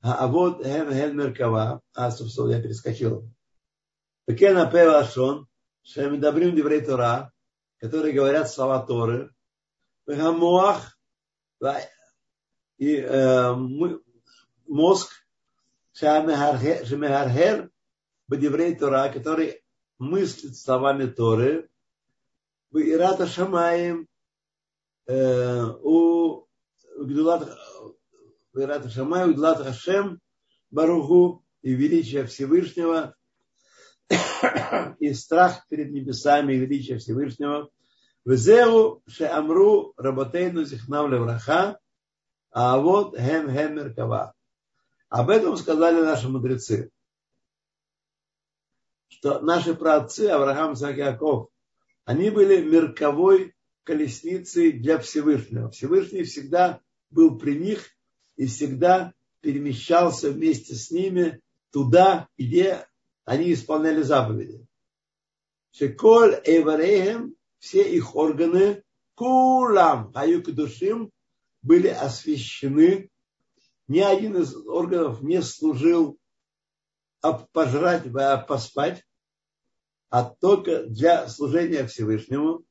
[0.00, 3.30] а вот хем хем меркава, а, собственно, я перескочил.
[4.26, 5.46] Векен апе улашон,
[5.84, 7.32] шамидабрим диврей Тора,
[7.78, 9.32] которые говорят слова Торы,
[10.06, 10.98] Гамуах
[12.78, 13.54] и э,
[14.66, 15.12] мозг
[15.98, 17.70] Шамехархер
[18.28, 19.62] Бадиврей Тора, который
[19.98, 21.68] мыслит словами Торы,
[22.70, 24.06] в Ирата Шамаем
[25.08, 26.44] у
[27.00, 27.48] Гдулат
[28.54, 30.20] Ирата Шамаем, Гдулат Хашем
[30.70, 33.16] Баруху и величие Всевышнего
[35.00, 37.70] и страх перед небесами и величие Всевышнего.
[38.24, 41.80] Везеу шеамру работейну зихнав левраха,
[42.50, 44.34] а вот хем хем меркава.
[45.08, 46.90] Об этом сказали наши мудрецы,
[49.08, 51.48] что наши праотцы Авраам, Исаак Яков,
[52.04, 53.54] они были мерковой
[53.84, 55.70] колесницей для Всевышнего.
[55.70, 56.80] Всевышний всегда
[57.10, 57.88] был при них
[58.36, 61.40] и всегда перемещался вместе с ними
[61.70, 62.86] туда, где
[63.24, 64.66] они исполняли заповеди.
[65.70, 68.82] Шеколь Эвареем, все их органы,
[69.14, 71.10] кулам, аюк душим,
[71.62, 73.10] были освящены
[73.88, 76.18] ни один из органов не служил
[77.52, 79.04] пожрать, а поспать,
[80.10, 82.64] а только для служения Всевышнему.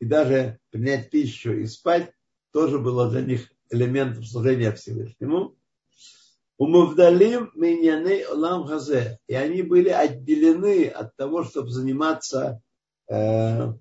[0.00, 2.12] И даже принять пищу и спать
[2.52, 5.56] тоже было для них элементом служения Всевышнему.
[6.58, 9.18] У Мавдалим Миньяны Олам Хазе.
[9.28, 12.60] И они были отделены от того, чтобы заниматься
[13.08, 13.72] э,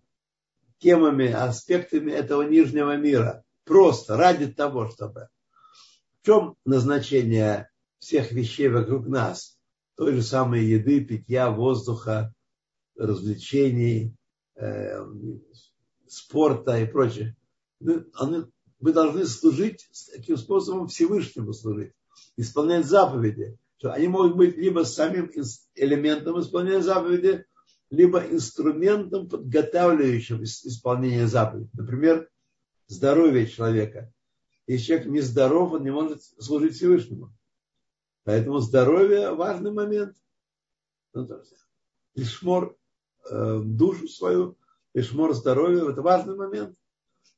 [0.78, 3.44] темами, аспектами этого нижнего мира.
[3.66, 5.30] Просто ради того, чтобы
[6.22, 7.69] в чем назначение
[7.99, 9.57] всех вещей вокруг нас?
[9.95, 12.34] Той же самой еды, питья, воздуха,
[12.95, 14.15] развлечений,
[14.55, 15.03] э,
[16.07, 17.36] спорта и прочее.
[17.80, 18.05] Мы,
[18.80, 21.93] мы должны служить таким способом Всевышнему служить,
[22.38, 23.57] исполнять заповеди.
[23.78, 25.32] Что они могут быть либо самим
[25.74, 27.45] элементом исполнения заповеди,
[27.89, 31.69] либо инструментом, подготавливающим исполнение заповеди.
[31.74, 32.30] Например,
[32.88, 34.13] здоровье человека.
[34.72, 37.34] Если человек нездоров, он не может служить Всевышнему.
[38.24, 40.15] Поэтому здоровье– важный момент.
[41.13, 41.28] Ну,
[42.15, 42.78] лишмор
[43.30, 44.57] э, душу свою,
[44.93, 46.78] лишмор здоровья– это важный момент.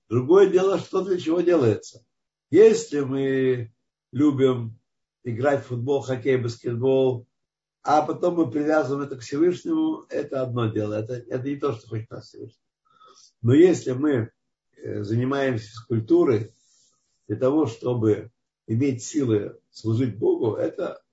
[0.09, 2.05] Другое дело, что для чего делается.
[2.51, 3.73] Если мы
[4.11, 4.77] любим
[5.23, 7.25] играть в футбол, хоккей, баскетбол,
[7.81, 10.93] а потом мы привязываем это к Всевышнему, это одно дело.
[10.93, 12.61] Это, это не то, что хочет нас Всевышний.
[13.41, 14.29] Но если мы
[14.77, 16.53] э, занимаемся физкультурой,
[17.27, 18.31] для того, чтобы
[18.67, 21.03] иметь силы служить Богу, это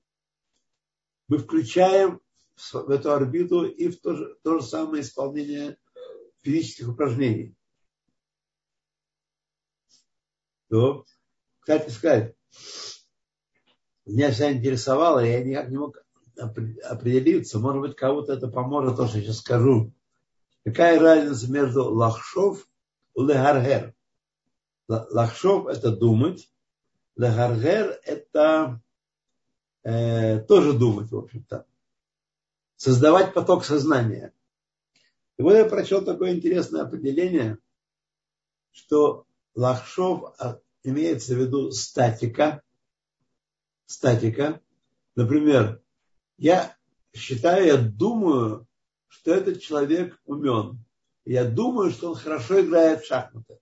[1.28, 2.20] мы включаем
[2.56, 5.78] в эту орбиту и в то же, то же самое исполнение
[6.42, 7.54] физических упражнений.
[10.68, 11.04] То,
[11.60, 12.34] кстати сказать,
[14.06, 16.04] меня вся интересовало, я никак не мог
[16.36, 19.92] определиться, может быть, кому-то это поможет, то, что я сейчас скажу.
[20.64, 22.66] Какая разница между лахшов
[23.14, 23.94] и легаргер?
[24.90, 26.50] Лахшов– это думать.
[27.16, 28.82] Лагаргер– это
[29.84, 31.64] э, тоже думать, в общем-то.
[32.74, 34.34] Создавать поток сознания.
[35.36, 37.58] И вот я прочел такое интересное определение,
[38.72, 42.62] что лахшов а, имеется в виду статика.
[43.86, 44.60] Статика.
[45.14, 45.80] Например,
[46.36, 46.76] я
[47.12, 48.66] считаю, я думаю,
[49.06, 50.84] что этот человек умен.
[51.24, 53.60] Я думаю, что он хорошо играет в шахматы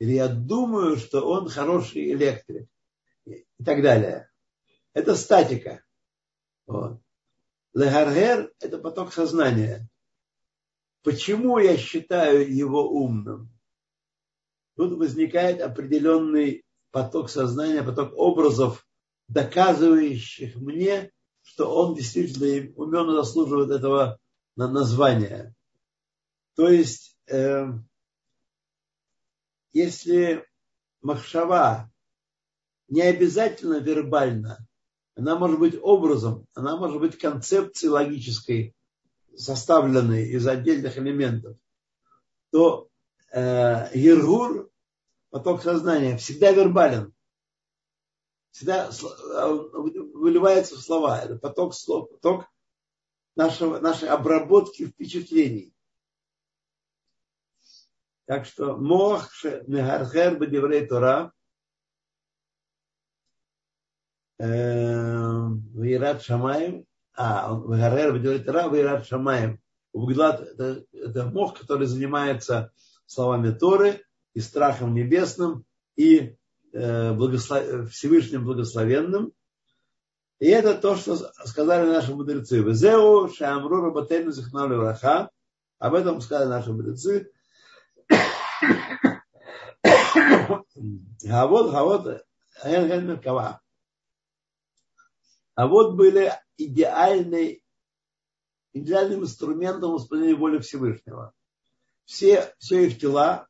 [0.00, 2.68] или я думаю, что он хороший электрик
[3.26, 4.30] и так далее.
[4.94, 5.84] Это статика.
[6.66, 7.00] Вот.
[7.74, 9.88] Это поток сознания.
[11.02, 13.50] Почему я считаю его умным?
[14.76, 18.86] Тут возникает определенный поток сознания, поток образов,
[19.28, 24.18] доказывающих мне, что он действительно умен и заслуживает этого
[24.56, 25.54] названия.
[26.56, 27.66] То есть э,
[29.72, 30.46] если
[31.02, 31.90] махшава
[32.88, 34.66] не обязательно вербально,
[35.16, 38.74] она может быть образом, она может быть концепцией логической,
[39.36, 41.56] составленной из отдельных элементов,
[42.50, 42.88] то
[43.32, 44.70] э, Ергур,
[45.30, 47.12] поток сознания, всегда вербален.
[48.50, 51.20] Всегда выливается в слова.
[51.20, 52.46] Это поток слов, поток
[53.36, 55.72] нашего, нашей обработки впечатлений.
[58.30, 59.28] Так что мох
[59.66, 61.32] мегархер бедеврей Тора
[64.38, 69.58] Вират Шамаем, а, Вегарер бедеврей Тора, Вират Шамаем.
[69.92, 72.70] Углад это, это мох, который занимается
[73.04, 74.04] словами Торы
[74.34, 75.64] и страхом небесным,
[75.96, 76.36] и
[76.72, 77.90] э, благослов...
[77.90, 79.32] Всевышним благословенным.
[80.38, 81.16] И это то, что
[81.46, 82.60] сказали наши мудрецы.
[82.62, 85.30] Везеу шамру работейну зихнали раха.
[85.80, 87.32] Об этом сказали наши мудрецы.
[91.28, 92.26] А вот, а вот,
[95.54, 97.60] а вот были идеальные
[98.72, 101.32] идеальным инструментом исполнения воли Всевышнего.
[102.04, 103.48] Все, все их тела,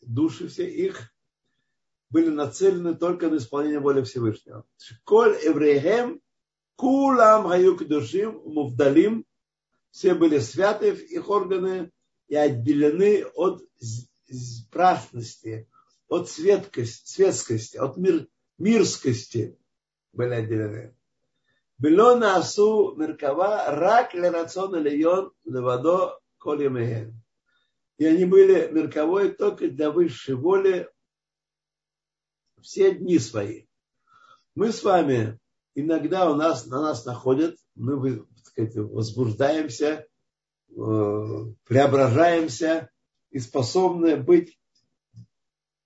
[0.00, 1.12] души все их
[2.10, 4.64] были нацелены только на исполнение воли Всевышнего.
[5.04, 6.20] Коль евреем,
[6.76, 9.24] кулам гаю душим, мувдалим,
[9.90, 11.90] все были святы, их органы
[12.28, 13.62] и отделены от
[14.70, 15.68] праздности,
[16.08, 19.58] от светкости, светскости, от мир, мирскости
[20.12, 20.96] были отделены.
[21.78, 27.20] Было насу меркава рак лерацион льон левадо колемехен.
[27.98, 30.90] И они были мерковой только для высшей воли
[32.60, 33.66] все дни свои.
[34.54, 35.38] Мы с вами
[35.74, 40.06] иногда у нас, на нас находят, мы сказать, возбуждаемся,
[40.70, 40.74] э,
[41.64, 42.90] преображаемся,
[43.30, 44.58] и способны быть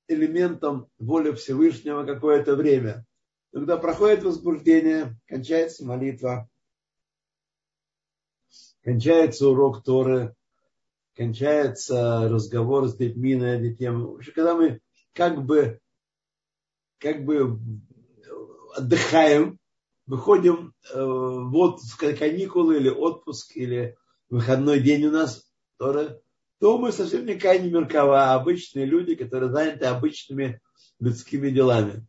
[0.09, 3.07] элементом воли Всевышнего какое-то время.
[3.53, 6.49] Когда проходит возбуждение, кончается молитва,
[8.83, 10.35] кончается урок Торы,
[11.15, 14.23] кончается разговор с детьми на эти темы.
[14.35, 14.81] Когда мы
[15.13, 15.81] как бы,
[16.99, 17.59] как бы
[18.75, 19.59] отдыхаем,
[20.07, 23.97] выходим э, в отпуск, каникулы или отпуск, или
[24.29, 26.21] выходной день у нас, Тора,
[26.61, 30.61] то мы совсем не Кайни Меркава, а обычные люди, которые заняты обычными
[30.99, 32.07] людскими делами.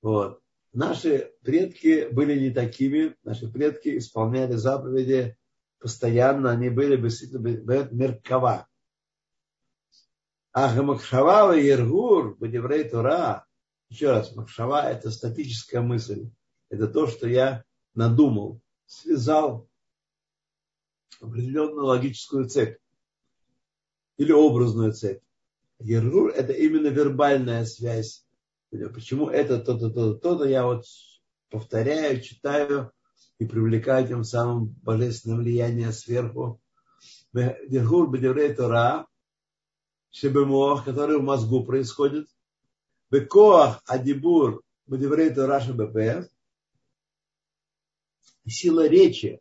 [0.00, 0.40] Вот.
[0.72, 5.36] Наши предки были не такими, наши предки исполняли заповеди
[5.80, 8.68] постоянно, они были действительно меркава.
[10.52, 13.46] А Махшава и Ергур, Бадеврей Тура,
[13.88, 16.30] еще раз, Махшава это статическая мысль.
[16.70, 17.64] Это то, что я
[17.94, 19.68] надумал, связал
[21.20, 22.81] определенную логическую цепь
[24.22, 25.22] или образную цепь.
[25.78, 28.24] Ергур это именно вербальная связь
[28.94, 30.86] Почему это то-то, то-то, то-то, я вот
[31.50, 32.90] повторяю, читаю
[33.38, 36.58] и привлекаю тем самым божественное влияние сверху.
[37.34, 39.06] Дергур бедеврей Тора,
[40.10, 42.28] шебемох, который в мозгу происходит.
[43.10, 46.30] Бекоах адибур бедеврей Тора шебепе.
[48.46, 49.40] Сила речи,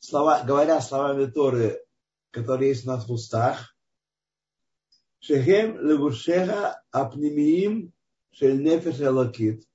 [0.00, 1.84] слова, говоря словами Торы,
[2.32, 3.73] которые есть у нас в устах,
[5.26, 7.94] Шехем левушеха апнемиим
[8.30, 9.66] шель нефеш алакит.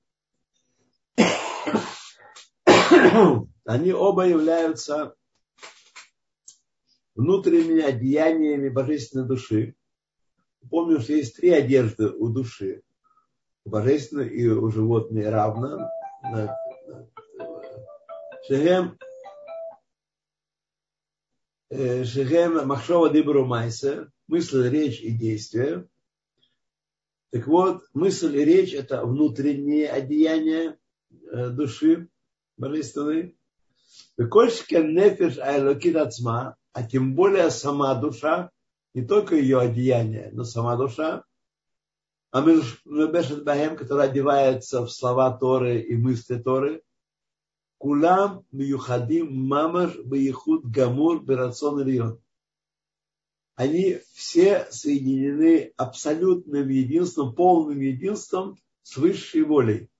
[3.64, 5.16] Они оба являются
[7.16, 9.74] внутренними одеяниями божественной души.
[10.70, 12.82] Помню, что есть три одежды у души.
[13.64, 15.90] У божественной и у животной равно.
[18.46, 18.96] Шехем
[21.72, 25.88] Шехем Махшова Дибру Майса мысль, речь и действие.
[27.30, 30.78] Так вот, мысль и речь– это внутреннее одеяние
[31.10, 32.08] э, души
[32.56, 33.36] божественной.
[34.16, 35.38] Нефиш
[35.96, 38.50] ацма, а тем более сама душа,
[38.94, 41.24] не только ее одеяние, но сама душа,
[42.30, 46.82] а Мебешет Бахем, которая одевается в слова Торы и мысли Торы,
[47.78, 52.20] Кулам миюхадим мамаш бейхуд гамур берацон ильон
[53.60, 59.90] они все соединены абсолютным единством, полным единством с высшей волей.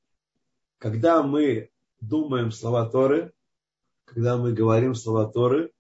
[0.79, 3.35] Когда мы думаем слова Торы,
[4.07, 5.75] когда мы говорим слова Торы,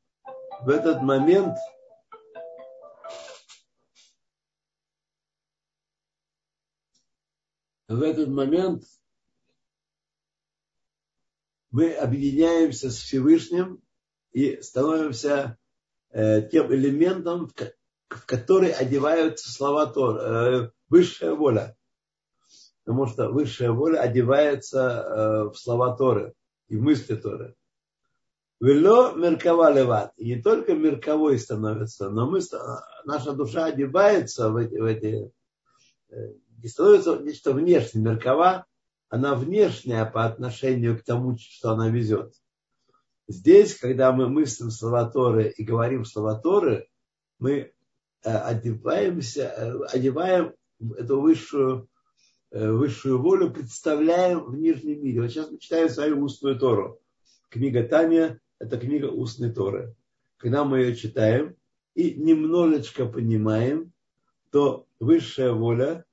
[0.60, 1.56] в этот момент
[7.88, 8.84] в этот момент
[11.70, 13.82] мы объединяемся с Всевышним
[14.32, 15.56] и становимся
[16.12, 17.50] тем элементом,
[18.08, 21.76] в который одеваются слова Тор, э, высшая воля.
[22.84, 26.34] Потому что высшая воля одевается э, в слова Торы
[26.68, 27.54] и в мысли Торы.
[28.60, 30.12] Вело меркава леват.
[30.16, 32.40] И не только мерковой становится, но мы,
[33.04, 35.32] наша душа одевается в эти, в эти
[36.62, 38.04] не становится нечто внешнее.
[38.04, 38.66] Меркова,
[39.08, 42.34] она внешняя по отношению к тому, что она везет.
[43.30, 46.88] Здесь, когда мы мыслим слова Торы и говорим слова Торы,
[47.38, 47.70] мы э,
[48.24, 50.52] одеваемся, э, одеваем
[50.98, 51.88] эту высшую,
[52.50, 55.20] э, высшую волю, представляем в нижнем мире.
[55.20, 57.00] Вот сейчас мы читаем с вами устную Тору.
[57.50, 59.94] Книга Таня– это книга устной Торы.
[60.36, 61.54] Когда мы ее читаем
[61.94, 63.92] и немножечко понимаем,
[64.50, 66.04] то высшая воля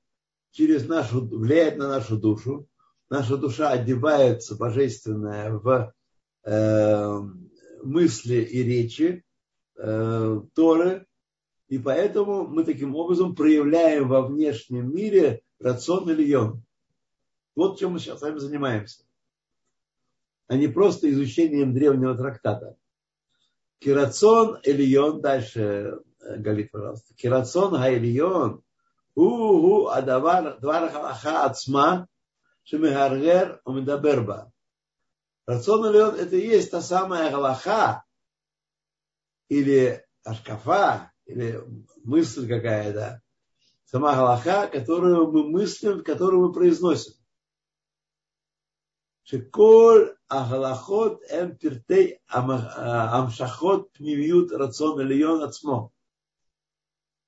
[0.52, 2.68] через нашу, влияет на нашу душу.
[3.10, 5.92] Наша душа одевается божественная в
[6.50, 7.20] Э,
[7.82, 9.22] мысли и речи
[9.76, 11.06] э, Торы,
[11.68, 16.62] и поэтому мы таким образом проявляем во внешнем мире рацион или йон.
[17.54, 19.04] Вот чем мы сейчас с вами занимаемся.
[20.46, 22.78] А не просто изучением древнего трактата.
[23.80, 27.14] Кирацион Элион, дальше э, говорит, пожалуйста.
[27.14, 28.62] Кирацион Хайлион.
[29.14, 32.08] Угу, адавар, двар халаха ацма,
[32.62, 34.50] шемихаргер умидаберба.
[35.48, 38.04] Рационный ли он, это и есть та самая галаха,
[39.48, 41.64] или ашкафа, или
[42.04, 43.22] мысль какая-то,
[43.86, 47.14] сама галаха, которую мы мыслим, которую мы произносим.
[49.22, 55.90] Шеколь агалахот эм пиртей э, амшахот пневьют рацион элион ацмо.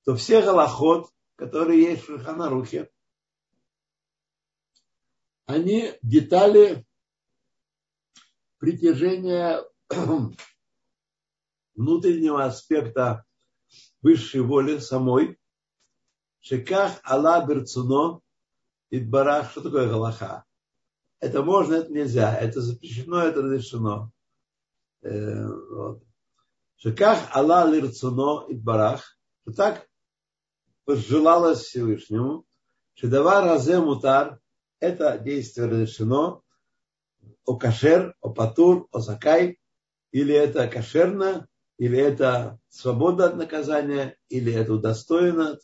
[0.03, 2.91] То все галахот, которые есть в Шульханарухе,
[5.47, 6.85] они детали
[8.61, 9.65] притяжения
[11.75, 13.25] внутреннего аспекта
[14.01, 15.39] высшей воли самой.
[16.39, 18.21] Шеках Алла Берцуно
[18.91, 19.51] Идбарах.
[19.51, 20.45] Что такое Галаха?
[21.19, 22.35] Это можно, это нельзя.
[22.37, 24.11] Это запрещено, это разрешено.
[25.01, 25.47] Э,
[26.77, 29.17] Шеках Алла Лирцуно Идбарах.
[29.41, 29.89] Что так
[30.85, 32.45] пожелалось Всевышнему,
[32.93, 34.39] что давар разе мутар,
[34.79, 36.43] это действие разрешено,
[37.45, 39.59] о кашер, о патур, о закай,
[40.11, 41.47] или это кошерно,
[41.77, 45.57] или это свобода от наказания, или это удостоено,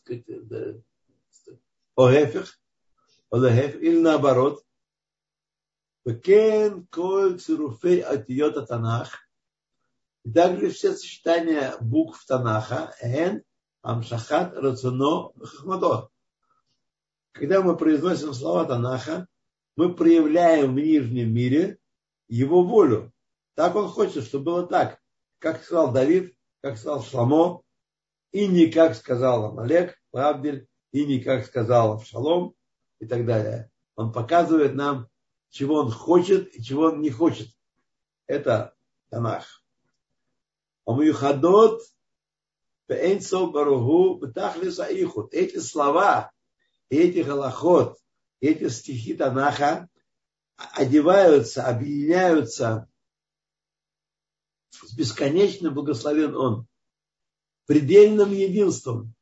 [1.95, 2.59] оэфих,
[3.31, 4.63] или наоборот.
[6.05, 9.27] Бекен коль цируфей атиот атанах.
[10.23, 13.43] И также все сочетания букв Танаха, эн,
[13.81, 16.09] амшахат, рацино, хахмадо.
[17.33, 19.27] Когда мы произносим слова Танаха,
[19.77, 21.77] мы проявляем в нижнем мире
[22.27, 23.13] его волю.
[23.53, 24.99] Так он хочет, чтобы было так.
[25.39, 27.61] Как сказал Давид, как сказал Шламо,
[28.31, 32.55] и не как сказал Амалек, Абдель, и не как сказал Авшалом
[32.99, 33.71] и так далее.
[33.95, 35.07] Он показывает нам,
[35.49, 37.49] чего он хочет и чего он не хочет.
[38.25, 38.75] Это
[39.09, 39.63] Танах.
[44.79, 45.33] Аихут.
[45.33, 46.31] Эти слова,
[46.89, 47.97] эти галахот,
[48.39, 49.89] эти стихи Танаха
[50.55, 52.89] одеваются, объединяются
[54.71, 56.67] с бесконечным благословен Он,
[57.65, 59.13] предельным единством.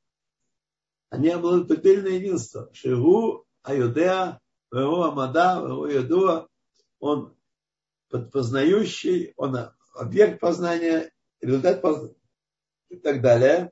[1.09, 2.73] Они обладают предельным единством.
[2.73, 4.39] Шигу, Аюдеа,
[4.71, 6.47] Вегу Амада, Вегу Ядуа.
[6.99, 7.35] Он
[8.09, 9.55] познающий, он
[9.93, 11.11] объект познания,
[11.41, 12.15] результат познания
[12.89, 13.71] и так далее.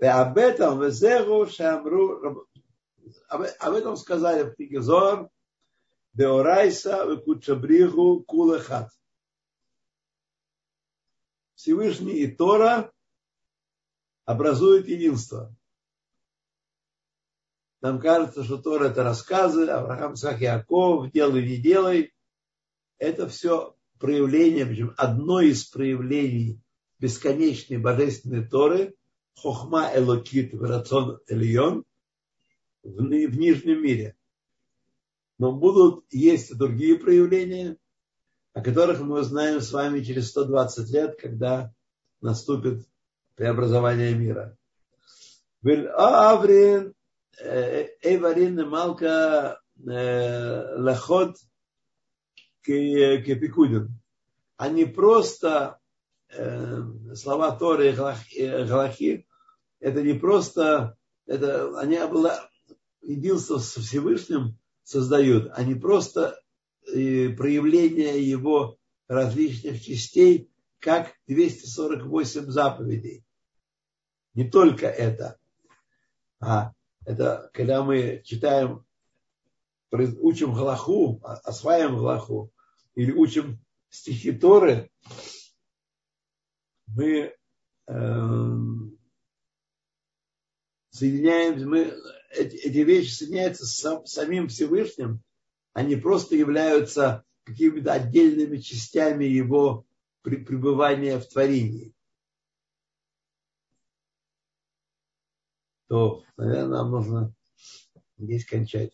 [0.00, 2.47] об этом Везеру Шамру
[3.28, 5.30] об этом сказали в книге Зор
[6.12, 8.90] Беорайса Векучабриху Кулехат.
[11.54, 12.92] Всевышний и Тора
[14.24, 15.54] образуют единство.
[17.80, 22.12] Нам кажется, что Тора это рассказы, Авраам, Сах, Яков, делай, не делай.
[22.98, 26.60] Это все проявление, причем одно из проявлений
[26.98, 28.94] бесконечной божественной Торы,
[29.36, 31.84] Хохма Элокит Рацион Эльон
[32.82, 34.16] в, в нижнем мире.
[35.38, 37.76] Но будут есть другие проявления,
[38.52, 41.72] о которых мы узнаем с вами через 120 лет, когда
[42.20, 42.86] наступит
[43.36, 44.56] преобразование мира.
[45.62, 46.94] Аврин
[47.40, 51.36] Эйварин Малка Лахот
[52.62, 54.00] Кепикудин.
[54.56, 55.78] Они просто
[57.14, 59.26] слова Торы и Галахи,
[59.80, 61.98] это не просто, это, они.
[63.08, 66.40] Единство со Всевышним создают, они просто
[66.84, 68.78] проявление его
[69.08, 73.24] различных частей, как 248 заповедей.
[74.34, 75.38] Не только это,
[76.40, 76.72] а
[77.04, 78.84] это когда мы читаем,
[79.90, 82.52] учим Галаху, осваиваем Галаху,
[82.94, 84.90] или учим стихи Торы,
[86.86, 87.34] мы
[87.86, 88.56] э,
[90.90, 91.94] соединяемся, мы,
[92.30, 95.22] эти, вещи соединяются с самим Всевышним,
[95.72, 99.86] они просто являются какими-то отдельными частями его
[100.22, 101.94] пребывания в творении.
[105.88, 107.34] То, наверное, нам нужно
[108.18, 108.92] здесь кончать.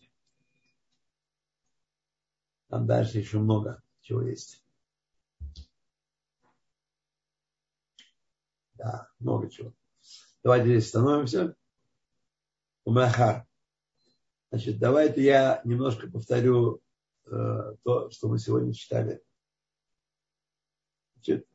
[2.69, 4.63] Там дальше еще много чего есть.
[8.75, 9.73] Да, много чего.
[10.43, 11.55] Давайте здесь становимся.
[12.85, 13.45] Умахар.
[14.51, 16.81] Значит, давайте я немножко повторю
[17.25, 19.21] э, то, что мы сегодня читали.
[21.15, 21.47] Значит,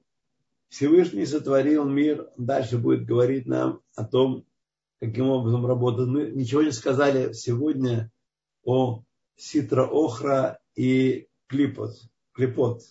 [0.69, 4.45] Всевышний сотворил мир, дальше будет говорить нам о том,
[5.01, 6.09] каким образом работает.
[6.09, 8.11] Мы ничего не сказали сегодня
[8.65, 9.05] о
[9.37, 11.97] ситро-охра и клипот,
[12.33, 12.83] клипот,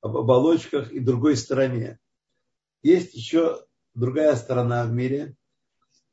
[0.00, 1.98] об оболочках и другой стороне.
[2.82, 5.36] Есть еще другая сторона в мире,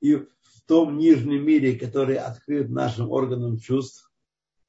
[0.02, 0.28] и
[0.72, 4.10] том нижнем мире, который открыт нашим органам чувств,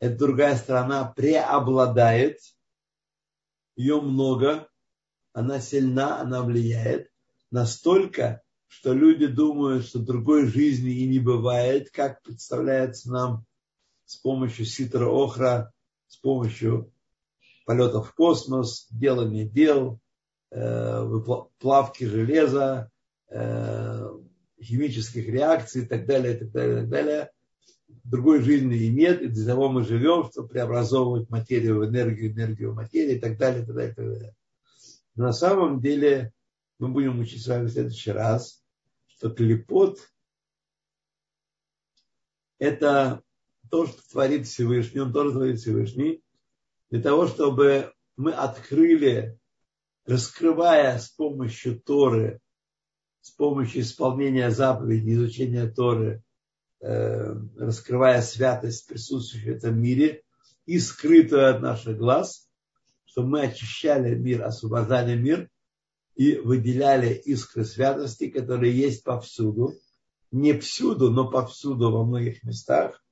[0.00, 2.40] эта другая сторона преобладает,
[3.76, 4.66] ее много,
[5.32, 7.08] она сильна, она влияет
[7.52, 13.46] настолько, что люди думают, что другой жизни и не бывает, как представляется нам
[14.04, 15.72] с помощью ситра охра,
[16.08, 16.92] с помощью
[17.64, 20.00] полетов в космос, делания дел,
[20.50, 21.20] э,
[21.60, 22.90] плавки железа,
[23.28, 23.91] э,
[24.62, 27.30] химических реакций и так далее, и так далее, и так далее.
[28.04, 32.72] Другой жизни и нет, и для того мы живем, чтобы преобразовывать материю в энергию, энергию
[32.72, 34.34] в материю и так далее, и так далее, и так далее.
[35.14, 36.32] Но на самом деле
[36.78, 38.60] мы будем учить с вами в следующий раз–
[39.22, 40.00] что клепот–
[42.58, 43.22] это
[43.70, 46.24] то, что творит Всевышний, он тоже творит Всевышний,
[46.90, 49.38] для того, чтобы мы открыли,
[50.06, 52.40] раскрывая с помощью Торы,
[53.22, 56.22] с помощью исполнения заповедей, изучения Торы,
[56.80, 60.22] э, раскрывая святость, присутствующую в этом мире,
[60.66, 62.48] и скрытую от наших глаз,
[63.04, 65.48] чтобы мы очищали мир, освобождали мир
[66.14, 69.74] и выделяли искры святости, которые есть повсюду.
[70.30, 73.04] Не всюду, но повсюду во многих местах.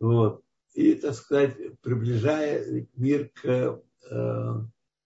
[0.00, 0.42] Вот.
[0.74, 4.62] И, так сказать, приближая мир к э,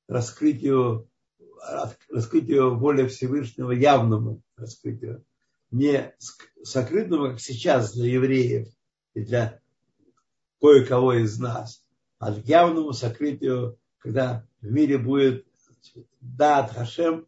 [0.08, 1.08] раскрытию,
[2.08, 5.24] раскрытию воли Всевышнего, явному раскрытию.
[5.70, 6.14] Не
[6.62, 8.68] сокрытому, как сейчас для евреев
[9.14, 9.60] и для
[10.60, 11.84] кое-кого из нас,
[12.18, 15.46] а к явному сокрытию, когда в мире будет
[16.20, 17.26] дат Хашем,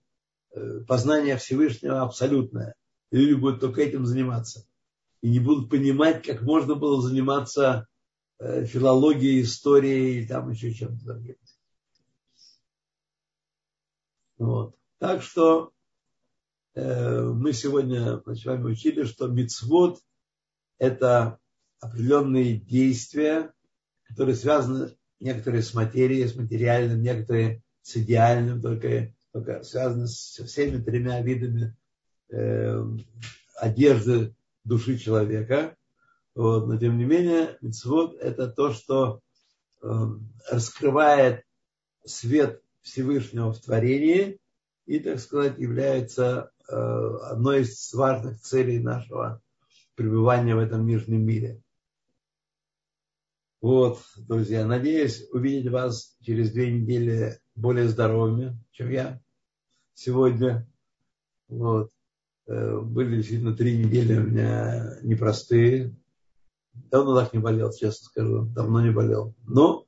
[0.55, 2.75] э, познание Всевышнего абсолютное.
[3.11, 4.67] И люди будут только этим заниматься.
[5.21, 7.87] И не будут понимать, как можно было заниматься
[8.39, 11.23] э, филологией, историей и там еще чем-то.
[14.39, 14.75] Вот.
[14.99, 15.73] Так что
[16.75, 20.01] э, мы сегодня с вами учили, что мицвод
[20.79, 21.39] это
[21.81, 23.53] определенные действия,
[24.05, 30.83] которые связаны некоторые с материей, с материальным, некоторые с идеальным, только, только связано со всеми
[30.83, 31.77] тремя видами
[32.31, 32.85] э,
[33.57, 35.77] одежды души человека.
[36.35, 36.67] Вот.
[36.67, 39.21] Но тем не менее, митцвот это то, что
[39.83, 39.89] э,
[40.51, 41.45] раскрывает
[42.05, 44.39] свет Всевышнего в творении
[44.87, 49.41] и, так сказать, является э, одной из важных целей нашего
[49.95, 51.63] пребывания в этом нижнем мире.
[53.61, 59.21] Вот, друзья, надеюсь увидеть вас через две недели более здоровыми, чем я
[59.95, 60.69] сегодня.
[61.49, 61.91] Вот.
[62.49, 65.95] Э, были действительно три недели у меня непростые.
[66.75, 68.47] Давно так не болел, честно скажу.
[68.47, 69.35] Давно не болел.
[69.47, 69.87] Но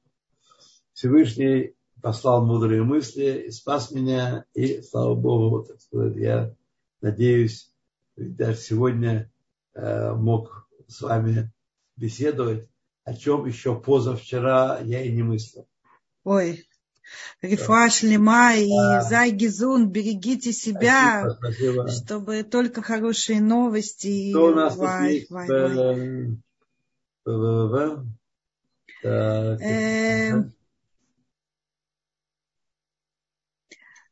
[0.93, 1.75] Всевышний
[2.05, 4.45] послал мудрые мысли и спас меня.
[4.53, 6.55] И, слава Богу, так сказать, я
[7.01, 7.73] надеюсь,
[8.15, 9.33] даже сегодня
[9.73, 11.51] э, мог с вами
[11.97, 12.69] беседовать,
[13.05, 15.67] о чем еще позавчера я и не мыслил.
[16.25, 16.69] Ой,
[17.41, 18.69] Рифа Шлема и
[19.09, 21.89] Зайгизун, берегите себя, спасибо, спасибо.
[21.89, 24.31] чтобы только хорошие новости.
[24.31, 26.37] Что у нас вай, тут вай, вай.
[29.05, 30.55] Эм, эм,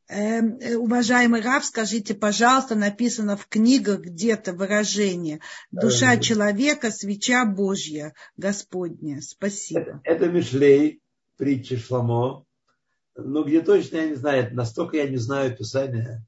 [0.09, 5.39] уважаемый Раф, скажите, пожалуйста, написано в книгах где-то выражение
[5.71, 9.21] «Душа человека– свеча Божья, Господня».
[9.21, 9.79] Спасибо.
[9.79, 11.01] Это, это Мишлей,
[11.37, 12.45] притча Шламо.
[13.15, 14.53] Ну, где точно, я не знаю.
[14.55, 16.25] Настолько я не знаю Писания.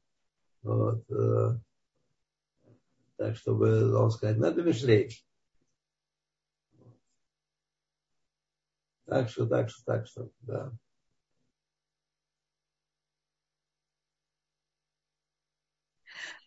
[0.62, 1.04] Вот.
[1.10, 1.58] Э,
[3.18, 5.10] так, чтобы вам сказать, надо Мишлей.
[9.06, 10.72] Так что, так что, так что, да.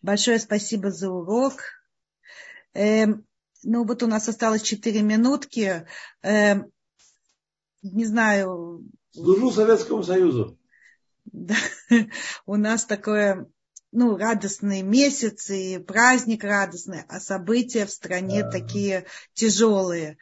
[0.01, 1.61] Большое спасибо за урок.
[2.73, 3.25] Эм,
[3.63, 5.85] ну, вот у нас осталось 4 минутки.
[6.21, 6.71] Эм,
[7.81, 10.57] не знаю, Служу Советскому Союзу.
[11.25, 11.55] Да.
[12.45, 13.47] У нас такое,
[13.91, 18.51] ну, радостный месяц и праздник радостный, а события в стране да.
[18.51, 20.17] такие тяжелые.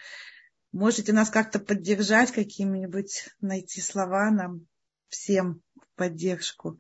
[0.72, 4.68] Можете нас как-то поддержать, какими-нибудь найти слова нам
[5.10, 6.80] всем в поддержку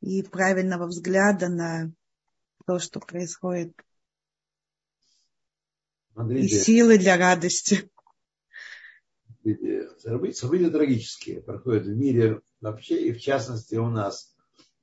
[0.00, 1.92] и правильного взгляда на
[2.66, 3.72] то, что происходит.
[6.14, 7.90] Смотрите, и силы для радости.
[9.42, 14.34] События, события трагические проходят в мире вообще и в частности у нас.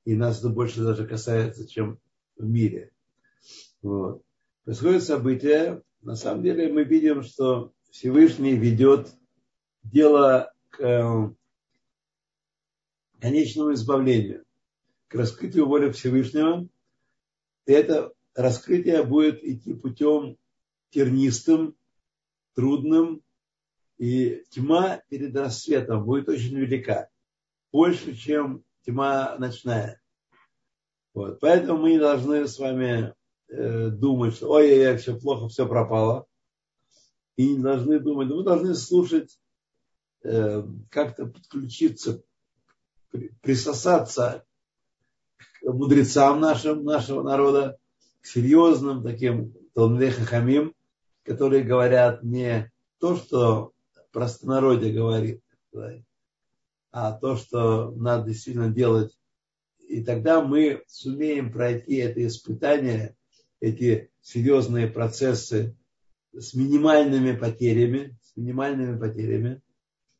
[0.04, 1.98] И нас это больше даже касается, чем
[2.36, 2.90] в мире.
[3.82, 4.22] Вот.
[4.64, 5.82] Происходят события.
[6.02, 9.08] На самом деле мы видим, что Всевышний ведет
[9.82, 11.30] дело к э,
[13.20, 14.44] конечному избавлению,
[15.08, 16.68] к раскрытию воли Всевышнего.
[17.66, 20.36] Это раскрытие будет идти путем
[20.90, 21.76] тернистым,
[22.54, 23.22] трудным,
[23.98, 27.08] и тьма перед рассветом будет очень велика,
[27.70, 30.00] больше, чем тьма ночная.
[31.12, 31.40] Вот.
[31.40, 33.14] Поэтому мы не должны с вами
[33.48, 36.26] э, думать, что ой-ой-ой, все плохо, все пропало
[37.40, 39.38] и не должны думать, мы должны слушать,
[40.22, 42.22] э, как-то подключиться,
[43.40, 44.44] присосаться
[45.62, 47.78] мудрецам нашим, нашего народа,
[48.20, 50.74] к серьезным таким Талмудехахамим,
[51.24, 53.72] которые говорят не то, что
[54.12, 55.42] простонародье говорит,
[56.92, 59.16] а то, что надо действительно делать.
[59.88, 63.16] И тогда мы сумеем пройти это испытание,
[63.60, 65.76] эти серьезные процессы
[66.32, 69.60] с минимальными потерями, с минимальными потерями.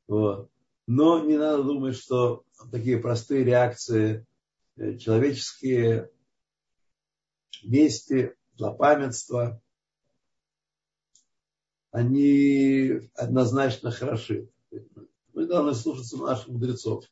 [0.08, 0.50] Вот.
[0.86, 4.26] Но не надо думать, что такие простые реакции
[4.76, 6.10] человеческие,
[7.62, 9.60] мести, злопамятство,
[11.90, 14.48] они однозначно хороши.
[15.32, 17.04] Мы должны слушаться наших мудрецов.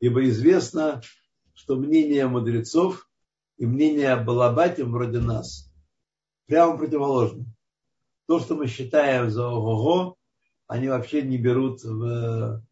[0.00, 1.02] Ибо известно,
[1.54, 3.08] что мнение мудрецов
[3.56, 5.72] и мнение Балабатим вроде нас
[6.46, 7.46] прямо противоположны
[8.26, 10.16] то, что мы считаем за ого
[10.66, 12.62] они вообще не берут в,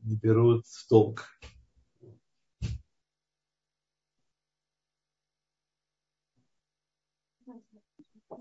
[0.00, 1.26] не берут в толк.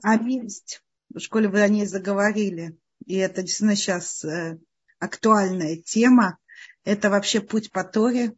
[0.04, 0.84] А милость,
[1.14, 4.60] в школе вы о ней заговорили, и это действительно сейчас э,
[5.00, 6.38] актуальная тема,
[6.84, 8.36] это вообще путь по Торе?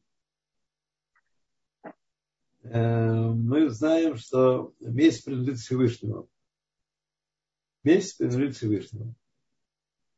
[2.64, 6.30] Э, мы знаем, что месть принадлежит Всевышнему.
[7.84, 9.16] Месть принадлежит Всевышнему.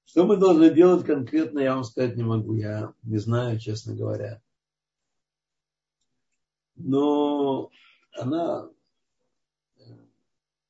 [0.06, 2.56] Что мы должны делать конкретно, я вам сказать не могу.
[2.56, 4.42] Я не знаю, честно говоря.
[6.76, 7.70] Но
[8.14, 8.70] она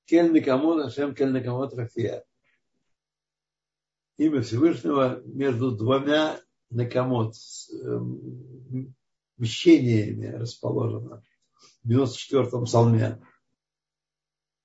[0.10, 2.26] Кель Никамот, Ашем Кель Никамот Рафия.
[4.18, 6.39] Имя Всевышнего между двумя
[6.72, 7.36] Накамот,
[7.84, 8.95] эм,
[9.38, 11.24] мщениями расположено
[11.84, 13.22] в 94-м псалме.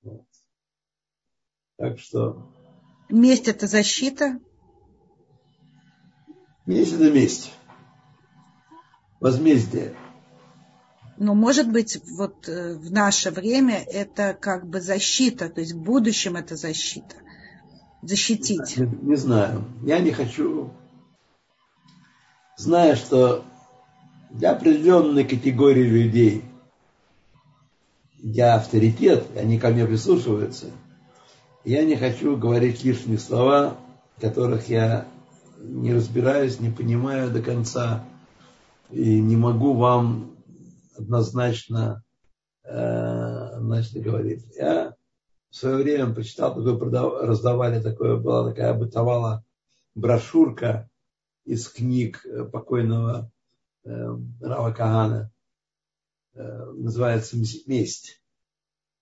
[0.00, 0.26] Вот.
[1.76, 2.50] Так что...
[3.10, 4.40] Месть это защита?
[6.64, 7.52] Месть это месть.
[9.20, 9.94] Возмездие.
[11.16, 15.82] Но может быть вот э, в наше время это как бы защита, то есть в
[15.82, 17.16] будущем это защита.
[18.02, 18.76] Защитить.
[18.76, 19.64] Не, не знаю.
[19.82, 20.70] Я не хочу,
[22.56, 23.44] зная, что
[24.30, 26.44] для определенной категории людей
[28.18, 30.66] я авторитет, они ко мне прислушиваются–
[31.64, 33.78] я не хочу говорить лишние слова,
[34.20, 35.06] которых я
[35.58, 38.04] не разбираюсь, не понимаю до конца
[38.90, 40.32] и не могу вам
[40.96, 42.02] однозначно,
[42.62, 44.44] э, однозначно говорить.
[44.56, 44.96] Я
[45.50, 49.44] в свое время прочитал, такое, раздавали такое, была такая бытовала
[49.94, 50.90] брошюрка
[51.44, 53.30] из книг покойного
[53.84, 53.90] э,
[54.40, 55.30] Рава Кагана,
[56.34, 57.36] э, называется
[57.66, 58.20] «Месть».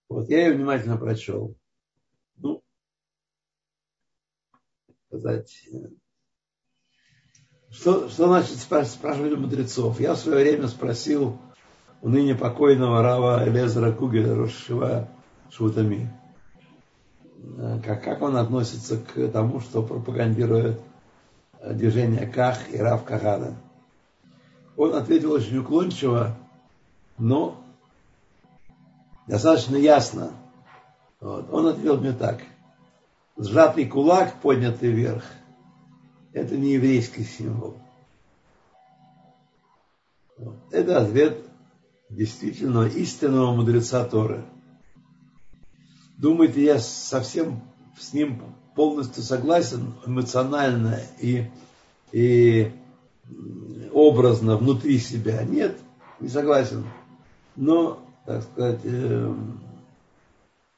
[0.08, 1.56] Вот я ее внимательно прочел.
[2.36, 2.62] Ну,
[5.06, 5.68] сказать,
[7.70, 9.98] что, что значит спрашивали мудрецов?
[9.98, 11.40] Я в свое время спросил
[12.02, 15.08] у ныне покойного Рава Элезера Кугеля Рошива
[15.50, 16.12] Шутами,
[17.84, 20.80] как, как он относится к тому, что пропагандирует
[21.64, 23.54] движение Ках и Рав Кагада.
[24.76, 26.36] Он ответил очень уклончиво,
[27.18, 27.62] но
[29.28, 30.32] достаточно ясно.
[31.20, 31.52] Вот.
[31.52, 32.40] Он ответил мне так.
[33.36, 35.24] Сжатый кулак, поднятый вверх,
[36.32, 37.76] это не еврейский символ.
[40.70, 41.38] Это ответ
[42.12, 44.44] действительно истинного мудреца Торы.
[46.18, 47.62] Думаете, я совсем
[47.98, 48.42] с ним
[48.74, 51.50] полностью согласен эмоционально и,
[52.12, 52.72] и
[53.92, 55.42] образно внутри себя.
[55.42, 55.78] Нет,
[56.20, 56.84] не согласен.
[57.56, 59.60] Но, так сказать, эм,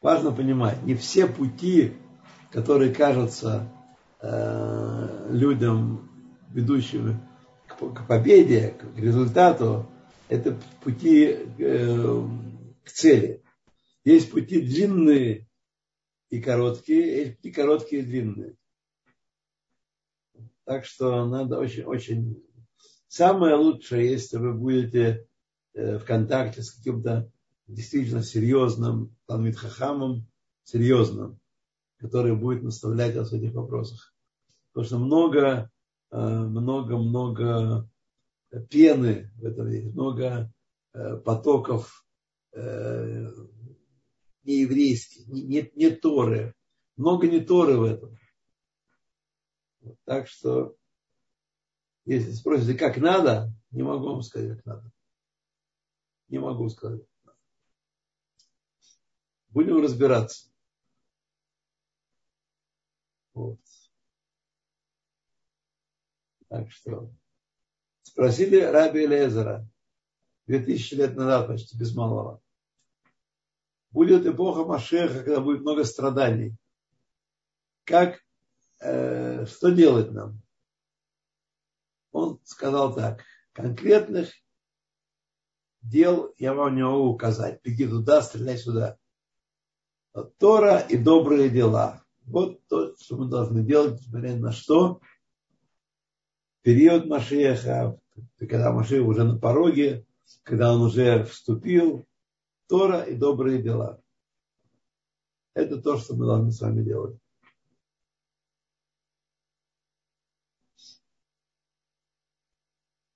[0.00, 1.94] важно понимать, не все пути,
[2.50, 3.68] которые кажутся
[4.20, 6.08] э, людям,
[6.50, 7.20] ведущим
[7.66, 9.86] к победе, к результату,
[10.34, 12.28] это пути э,
[12.84, 13.42] к цели.
[14.04, 15.48] Есть пути длинные
[16.30, 18.56] и короткие, есть пути короткие и длинные.
[20.64, 22.42] Так что надо очень, очень...
[23.06, 25.28] Самое лучшее, если вы будете
[25.72, 27.30] э, в контакте с каким-то
[27.68, 29.56] действительно серьезным Талмит
[30.64, 31.38] серьезным,
[31.98, 34.12] который будет наставлять вас в этих вопросах.
[34.72, 35.70] Потому что много,
[36.10, 37.88] э, много, много
[38.62, 40.52] пены в этом есть, много
[40.92, 42.04] э, потоков
[44.44, 46.54] нееврейских, не, не, не Торы.
[46.96, 48.16] Много не Торы в этом.
[50.04, 50.76] Так что,
[52.04, 54.92] если спросите, как надо, не могу вам сказать, как надо.
[56.28, 57.02] Не могу сказать.
[59.48, 60.48] Будем разбираться.
[63.34, 63.58] Вот.
[66.48, 67.12] Так что
[68.14, 69.66] спросили Раби Элезера
[70.46, 72.40] 2000 лет назад, почти без малого.
[73.90, 76.54] Будет эпоха Машеха, когда будет много страданий.
[77.84, 78.20] Как
[78.80, 80.40] э, что делать нам?
[82.12, 84.32] Он сказал так, конкретных
[85.82, 87.60] дел я вам не могу указать.
[87.64, 88.96] Беги туда, стреляй сюда.
[90.38, 92.04] Тора и добрые дела.
[92.22, 95.00] Вот то, что мы должны делать, несмотря на что.
[96.62, 98.00] Период Машеха,
[98.38, 100.06] когда Машех уже на пороге,
[100.42, 102.06] когда он уже вступил,
[102.68, 104.00] Тора и добрые дела.
[105.54, 107.18] Это то, что мы должны с вами делать.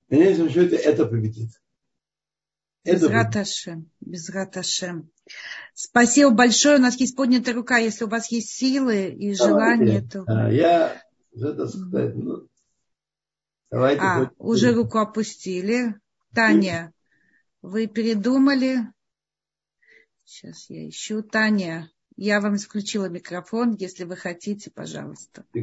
[0.07, 1.51] В конечном счете это победит.
[2.85, 3.91] Безраташем.
[4.01, 5.11] Безраташем.
[5.75, 6.79] Спасибо большое.
[6.79, 7.77] У нас есть поднятая рука.
[7.77, 10.25] Если у вас есть силы и желание, то...
[10.27, 11.03] А, я
[11.35, 12.48] это сказать, ну,
[13.71, 14.29] давайте а, хоть...
[14.39, 15.95] уже руку опустили.
[16.35, 16.93] Таня,
[17.63, 18.79] вы передумали?
[20.25, 21.23] Сейчас я ищу.
[21.23, 23.77] Таня, я вам исключила микрофон.
[23.79, 25.45] Если вы хотите, пожалуйста.
[25.55, 25.63] Я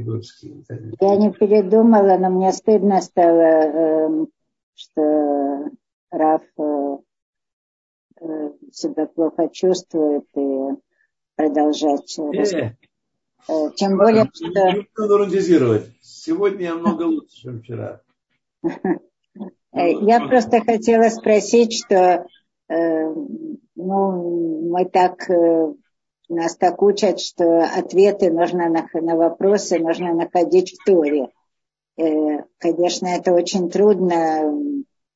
[1.17, 4.27] не передумала, но мне стыдно стало, эм,
[4.73, 5.69] что
[6.11, 6.97] Раф э,
[8.21, 10.79] э, себя плохо чувствует и
[11.35, 12.17] продолжать.
[12.17, 12.75] Э,
[13.75, 15.07] тем более, что...
[15.07, 15.94] Романтизировать.
[16.25, 18.01] Сегодня я много лучше, чем вчера.
[19.73, 22.25] Я просто хотела спросить, что
[22.67, 25.29] ну, мы так
[26.29, 31.29] нас так учат, что ответы нужно на, на вопросы нужно находить в Торе.
[31.97, 34.53] Э, конечно, это очень трудно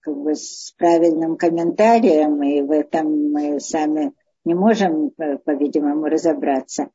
[0.02, 4.14] как бы, с правильным комментарием, и в этом мы сами
[4.46, 6.90] не можем, э, по-видимому, разобраться.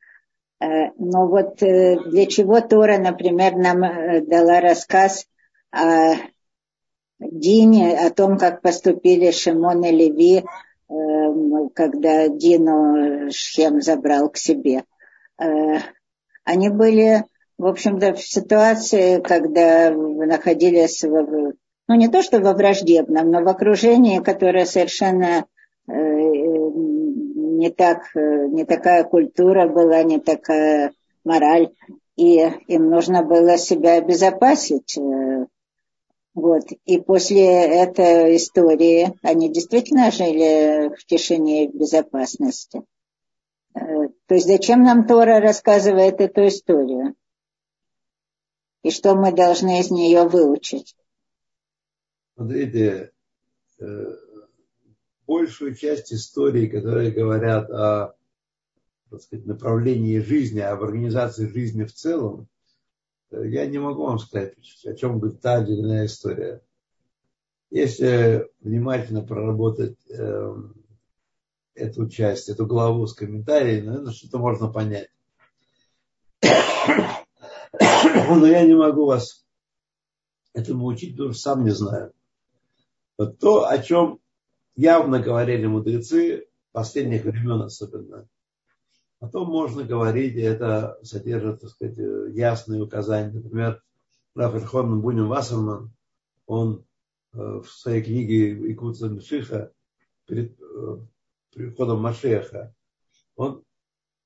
[0.59, 3.81] Э, но вот для чего Тора, например, нам
[4.27, 5.27] дала рассказ
[5.71, 6.15] о
[7.19, 10.43] Дине, о том, как поступили Шимон и Леви
[10.87, 14.83] Эм, когда Дину Шхем забрал к себе.
[15.41, 15.79] Э,
[16.43, 17.23] они были,
[17.57, 21.53] в общем-то, в ситуации, когда находились, в,
[21.87, 25.45] ну не то что во враждебном, но в окружении, которое совершенно
[25.87, 25.91] э,
[27.57, 30.93] не, так, не такая культура была, не такая
[31.23, 31.73] мораль,
[32.15, 32.37] и
[32.67, 35.47] им нужно было себя обезопасить э,
[36.33, 36.63] вот.
[36.85, 42.83] И после этой истории они действительно жили в тишине и в безопасности.
[43.73, 43.79] Э,
[44.27, 47.15] то есть зачем нам Тора рассказывает эту историю?
[48.83, 50.95] И что мы должны из нее выучить?
[52.35, 53.11] Смотрите,
[53.79, 53.85] э,
[55.25, 58.15] большую часть истории, которые говорят о
[59.09, 62.47] так сказать, направлении жизни, об организации жизни в целом,
[63.31, 64.55] я не могу вам сказать,
[64.85, 66.61] о чем будет та или иная история.
[67.69, 70.55] Если внимательно проработать э,
[71.73, 75.09] эту часть, эту главу с комментариями, наверное, что-то можно понять.
[76.41, 79.45] Но я не могу вас
[80.53, 82.13] этому учить, потому что сам не знаю.
[83.17, 84.19] Вот то, о чем
[84.75, 88.27] явно говорили мудрецы, последних времен особенно,
[89.19, 91.97] о том можно говорить, и это содержит, так сказать,
[92.35, 93.31] ясные указания.
[93.31, 93.81] Например,
[94.35, 95.91] Раферхон Бунин Вассерман,
[96.45, 96.85] он
[97.33, 99.71] э, в своей книге Икутса Мшиха
[100.27, 100.97] перед э,
[101.53, 102.75] приходом Машеха,
[103.35, 103.63] он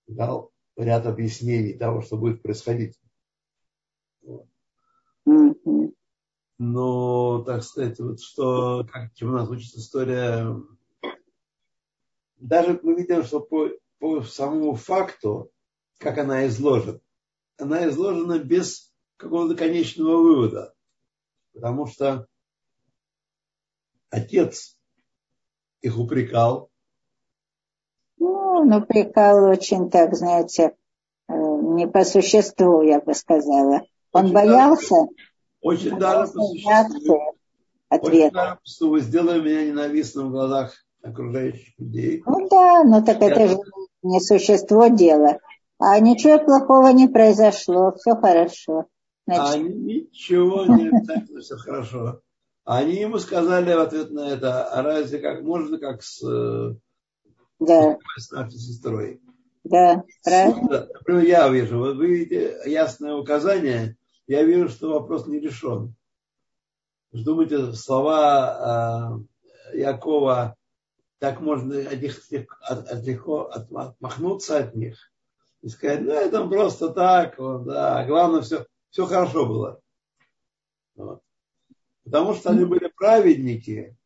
[0.08, 3.00] дал ряд объяснений того, что будет происходить.
[6.60, 10.56] Но, так сказать, вот что, как чему нас учит история,
[12.36, 15.52] даже мы видим, что по, по самому факту,
[16.00, 17.00] как она изложена,
[17.58, 20.74] она изложена без какого-то конечного вывода.
[21.54, 22.28] Потому что
[24.10, 24.78] отец
[25.80, 26.70] их упрекал.
[28.18, 30.76] Ну, он упрекал очень так, знаете,
[31.30, 33.84] э, не по существу, я бы сказала.
[34.12, 34.96] Он очень боялся.
[34.96, 35.29] Даже,
[35.62, 37.36] очень даже по существу.
[37.90, 42.22] Очень даже, что вы сделали меня ненавистным в глазах окружающих людей.
[42.26, 43.30] Ну да, но так я...
[43.30, 43.58] это же
[44.04, 45.40] не существо дела.
[45.80, 48.86] А ничего плохого не произошло, все хорошо.
[49.26, 49.56] Значит...
[49.56, 52.22] А ничего не обязательно все хорошо.
[52.66, 56.76] Они ему сказали в ответ на это, а разве как можно, как с, э,
[57.60, 57.98] да.
[58.18, 59.22] с нашей сестрой?
[59.64, 60.88] Да, правильно.
[60.94, 63.98] Например, я вижу, вот вы видите ясное указание,
[64.30, 65.96] я вижу, что вопрос не решен.
[67.12, 69.26] Думаете, слова
[69.74, 70.56] э, Якова,
[71.18, 75.12] так можно от них, от, от легко от, отмахнуться от них
[75.64, 79.82] и сказать, ну это просто так, вот, да, главное все, все хорошо было.
[80.96, 81.24] Вот.
[82.04, 83.98] Потому что они были праведники,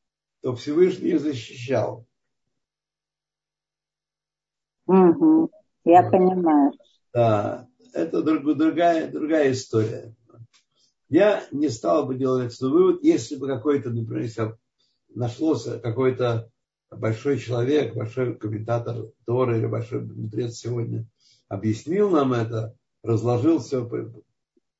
[0.41, 2.05] то Всевышний защищал.
[4.87, 5.51] Угу,
[5.83, 6.71] я понимаю.
[7.13, 10.15] Да, это друг, другая, другая история.
[11.09, 14.57] Я не стал бы делать этот вывод, если бы какой-то, например, если
[15.13, 16.49] нашлся какой-то
[16.89, 21.07] большой человек, большой комментатор Торы или большой мудрец сегодня
[21.47, 24.11] объяснил нам это, разложил все по,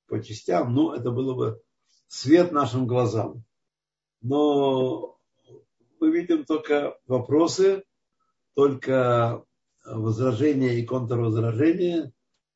[0.08, 1.62] по частям, ну, это было бы
[2.08, 3.44] свет нашим глазам.
[4.22, 5.20] Но
[6.00, 7.84] мы видим только вопросы,
[8.56, 9.44] только
[9.86, 12.12] возражения и контрвозражения,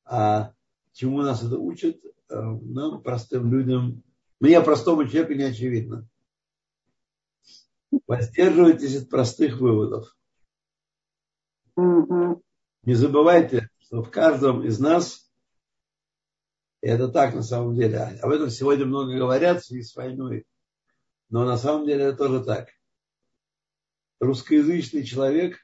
[0.09, 0.53] а
[0.93, 4.03] чему нас это учит, э, нам, простым людям,
[4.39, 6.07] мне, простому человеку, не очевидно.
[8.05, 10.15] Воздерживайтесь от простых выводов.
[11.75, 15.29] Не забывайте, что в каждом из нас,
[16.81, 20.45] и это так на самом деле, об этом сегодня много говорят в связи с войной,
[21.29, 22.69] но на самом деле это тоже так.
[24.19, 25.57] Русскоязычный человек,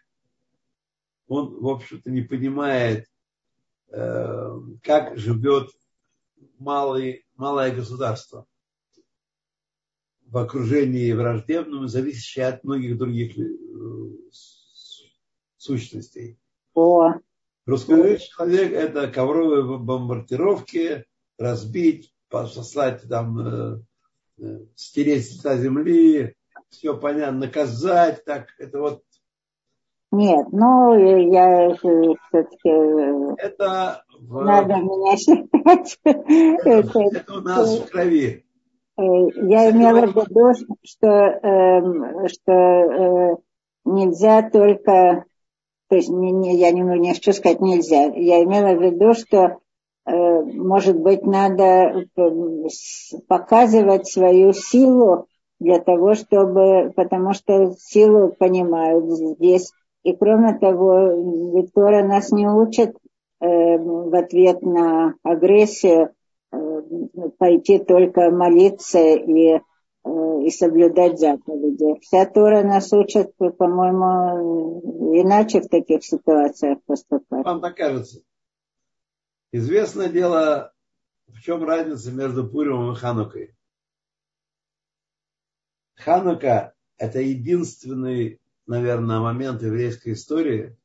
[1.28, 3.08] он, в общем-то, не понимает,
[3.94, 5.70] как живет
[6.58, 8.48] малый, малое государство
[10.34, 13.44] в окружении враждебном, зависящее от многих других э,
[15.58, 16.40] сущностей.
[16.74, 17.14] О.
[17.68, 21.06] Русскоязычный человек– это ковровые бомбардировки,
[21.38, 23.82] разбить, послать там, э,
[24.40, 26.36] э, стереть с земли,
[26.70, 29.04] все понятно, наказать, так, это вот
[30.14, 32.70] нет, ну я все-таки...
[33.38, 34.44] Это в...
[34.44, 36.00] надо меня считать.
[36.04, 38.46] Это, это у нас в крови.
[38.98, 43.40] Э, я имела в виду, что, эм, что
[43.86, 45.26] нельзя только
[45.94, 48.06] то есть не, не, я не, не хочу сказать нельзя.
[48.16, 49.60] Я имела в виду, что
[50.08, 52.30] э, может быть надо э,
[53.28, 55.28] показывать свою силу
[55.60, 59.72] для того, чтобы, потому что силу понимают здесь.
[60.04, 62.96] И кроме того, Виктора нас не учит
[63.40, 66.12] э, в ответ на агрессию
[66.52, 66.58] э,
[67.38, 69.60] пойти только молиться и
[70.46, 72.00] и соблюдать заповеди.
[72.02, 74.82] Вся Тора нас учит, по-моему,
[75.22, 77.46] иначе в таких ситуациях поступать.
[77.46, 78.22] Вам так кажется.
[79.52, 80.74] Известное дело,
[81.28, 83.56] в чем разница между Пуримом и Ханукой.
[85.96, 90.78] Ханука– это единственный, наверное, момент еврейской истории,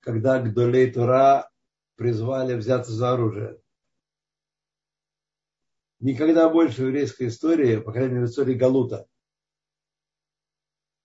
[0.00, 1.50] когда Гдолей Тура
[1.96, 3.60] призвали взяться за оружие.
[6.00, 9.06] Никогда больше в еврейской истории, по крайней мере в истории Галута,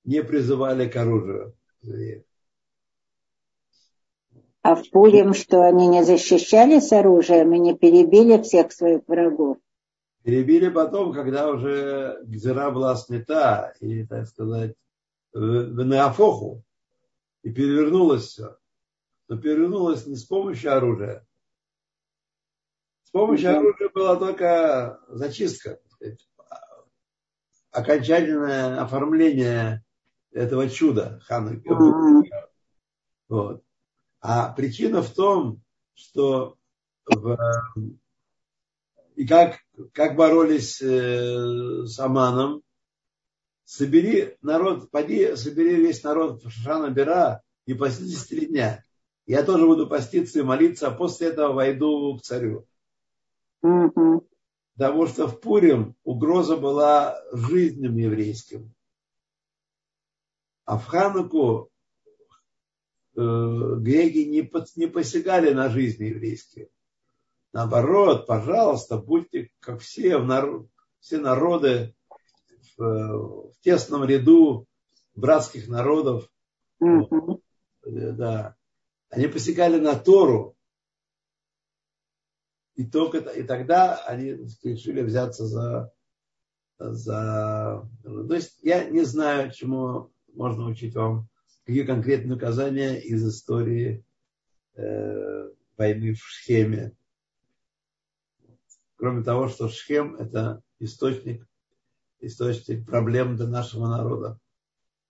[0.03, 1.55] не призывали к оружию.
[4.61, 9.57] А в Пулем, что они не защищались оружием и не перебили всех своих врагов?
[10.23, 14.75] Перебили потом, когда уже Гзера была снята, и, так сказать,
[15.33, 16.63] в Неофоху,
[17.43, 18.57] и перевернулось все.
[19.27, 21.27] Но перевернулось не с помощью оружия,
[23.09, 26.29] с помощью оружия была только зачистка, сказать,
[27.71, 29.83] окончательное оформление
[30.31, 31.59] этого чуда хана.
[33.27, 33.63] Вот.
[34.21, 35.61] А причина в том,
[35.95, 36.55] что
[37.05, 37.37] в,
[39.15, 39.57] и как,
[39.93, 42.61] как боролись э, с Аманом,
[43.69, 48.83] собери народ, поди, собери весь народ в Шашана Бера и поститесь три дня.
[49.27, 52.65] Я тоже буду поститься и молиться, а после этого войду к царю.
[53.61, 58.73] Потому что в Пурим угроза была жизням еврейским.
[60.65, 61.69] А в Хануку
[63.15, 66.69] э, греки не, под, не посягали на жизнь еврейские.
[67.53, 70.17] Наоборот, пожалуйста, будьте как все,
[71.01, 71.93] все народы
[72.79, 74.65] в, в тесном ряду
[75.13, 76.31] братских народов.
[76.81, 77.41] Mm-hmm.
[77.83, 78.55] Да.
[79.09, 80.55] Они посягали на Тору.
[82.75, 84.31] И, только, и тогда они
[84.63, 85.91] решили взяться за,
[86.77, 87.89] за...
[88.03, 91.27] То есть я не знаю, чему можно учить вам,
[91.65, 94.05] какие конкретные указания из истории
[94.75, 96.95] э, войны в Шхеме.
[98.95, 101.48] Кроме того, что Шхем– это источник,
[102.19, 104.39] источник проблем для нашего народа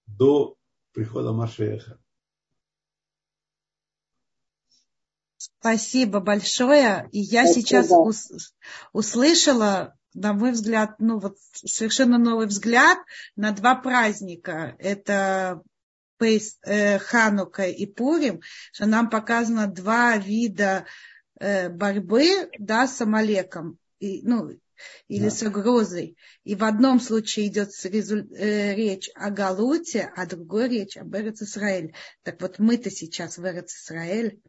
[0.07, 0.55] до
[0.93, 1.99] прихода Машеха.
[5.37, 7.07] Спасибо большое.
[7.11, 7.65] И я Спасибо.
[7.65, 8.53] сейчас ус,
[8.93, 12.97] услышала, на мой взгляд, ну вот совершенно новый взгляд
[13.35, 14.75] на два праздника.
[14.79, 15.61] Это
[16.17, 18.41] Пейс, э, Ханука и Пурим,
[18.71, 20.85] что нам показано два вида
[21.39, 24.49] Э, борьбы да, с Амалеком, и, ну,
[25.07, 25.29] или да.
[25.29, 26.17] с угрозой.
[26.43, 31.93] И в одном случае идет э, речь о Галуте, а другой речь об Эрец Исраэль.
[32.23, 34.41] Так вот мы-то сейчас в Эрец Исраэль.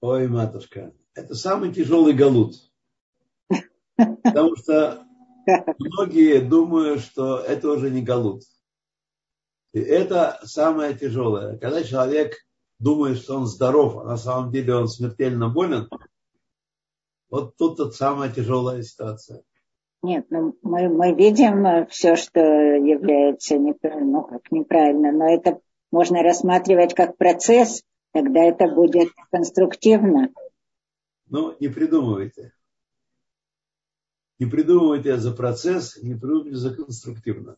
[0.00, 2.54] Ой, матушка, это самый тяжелый Галут.
[3.96, 5.06] Потому что
[5.78, 8.42] многие думают, что это уже не Галут.
[9.72, 11.58] И это самое тяжелое.
[11.58, 12.34] Когда человек
[12.78, 15.88] думает, что он здоров, а на самом деле он смертельно болен,
[17.28, 19.42] вот тут вот самая тяжелая ситуация.
[20.02, 25.60] Нет, ну мы, мы видим все, что является неправильно, ну, как неправильно, но это
[25.90, 27.82] можно рассматривать как процесс,
[28.12, 30.32] тогда это будет конструктивно.
[31.26, 32.52] Ну, не придумывайте.
[34.38, 37.56] Не придумывайте за процесс, не придумывайте за конструктивно.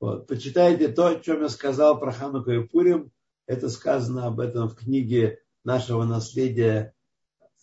[0.00, 0.28] Вот.
[0.28, 3.10] Почитайте то, о чем я сказал про Хануку и Пурим.
[3.46, 6.94] Это сказано об этом в книге нашего наследия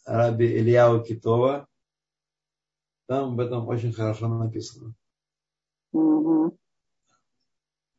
[0.06, 1.68] Раби Ильяу Китова.
[3.07, 4.94] Там об этом очень хорошо написано.
[5.91, 6.57] Угу.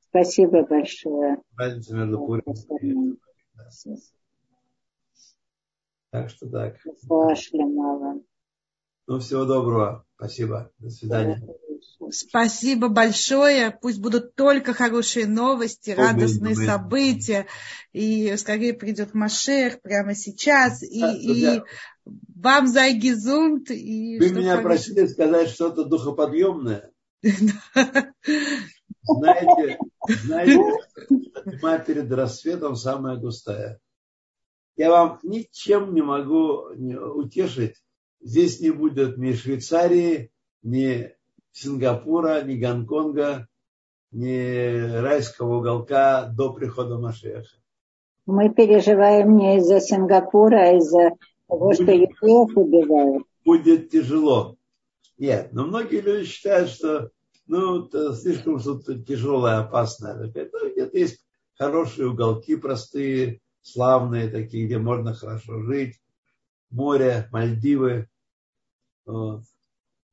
[0.08, 1.38] Спасибо большое.
[1.56, 2.42] Разница между Пурим
[2.80, 3.18] и
[6.10, 6.76] Так что так.
[9.06, 10.04] Ну, всего доброго.
[10.16, 10.72] Спасибо.
[10.78, 11.40] До свидания.
[12.10, 13.70] Спасибо большое.
[13.70, 16.66] Пусть будут только хорошие новости, радостные Аминь.
[16.66, 17.47] события.
[17.93, 20.82] И скорее придет Машех прямо сейчас.
[20.82, 21.62] И, да, и
[22.35, 23.70] вам за гизунт.
[23.70, 26.90] И Вы меня просили сказать что-то духоподъемное.
[29.09, 29.78] Знаете,
[30.09, 30.60] знаете,
[31.59, 33.78] тьма перед рассветом самая густая.
[34.77, 36.68] Я вам ничем не могу
[37.14, 37.77] утешить.
[38.20, 40.32] Здесь не будет ни Швейцарии,
[40.62, 41.15] ни
[41.56, 43.48] Сингапура, ни Гонконга,
[44.12, 47.56] ни райского уголка до прихода Машеха.
[48.26, 51.12] Мы переживаем не из-за Сингапура, а из-за
[51.48, 53.24] того, что евреев убивают.
[53.42, 54.56] Будет тяжело.
[55.16, 57.10] Нет, но многие люди считают, что
[57.46, 60.14] ну, слишком что-то тяжелое, опасное.
[60.14, 61.24] Ну, где-то есть
[61.54, 65.98] хорошие уголки, простые, славные такие, где можно хорошо жить.
[66.68, 68.08] Море, Мальдивы.
[69.06, 69.44] Вот.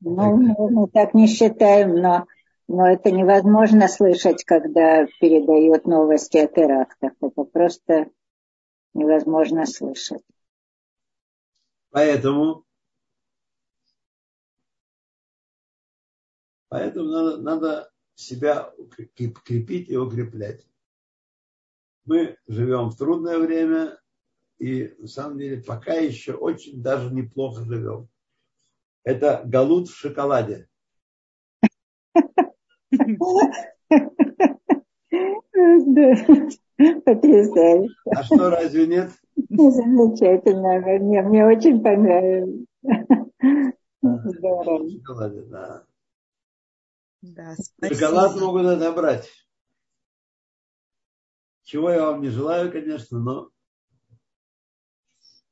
[0.06, 2.26] Ну, мы, мы так не считаем, но,
[2.68, 7.14] но это невозможно слышать, когда передают новости о терактах.
[7.22, 8.10] Это просто
[8.94, 10.22] невозможно слышать.
[11.92, 12.66] Поэтому,
[16.68, 18.74] поэтому надо, надо себя
[19.16, 20.68] крепить и укреплять.
[22.04, 23.98] Мы живем в трудное время,
[24.58, 28.10] и на самом деле пока еще очень даже неплохо живем.
[29.04, 30.68] Это галут в шоколаде.
[37.06, 37.94] Потрясающе.
[38.16, 39.12] А что, разве нет?
[39.50, 40.80] Замечательно.
[40.80, 42.66] Мне, мне очень понравилось.
[44.02, 44.90] Здорово.
[44.90, 45.86] Шоколаде, да.
[47.22, 49.30] Да, Шоколад могут отобрать.
[51.64, 53.50] Чего я вам не желаю, конечно, но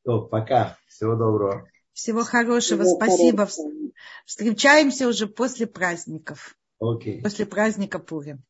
[0.03, 0.78] то, пока.
[0.88, 1.70] Всего доброго.
[1.93, 2.84] Всего хорошего.
[2.84, 3.45] Всего Спасибо.
[3.47, 3.91] Хорошего.
[4.26, 6.57] Встречаемся уже после праздников.
[6.81, 7.22] Okay.
[7.22, 8.43] После праздника Пурим.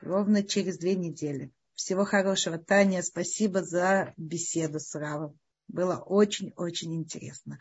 [0.00, 1.52] Ровно через две недели.
[1.74, 2.58] Всего хорошего.
[2.58, 5.38] Таня, спасибо за беседу с Равом.
[5.68, 7.58] Было очень-очень интересно.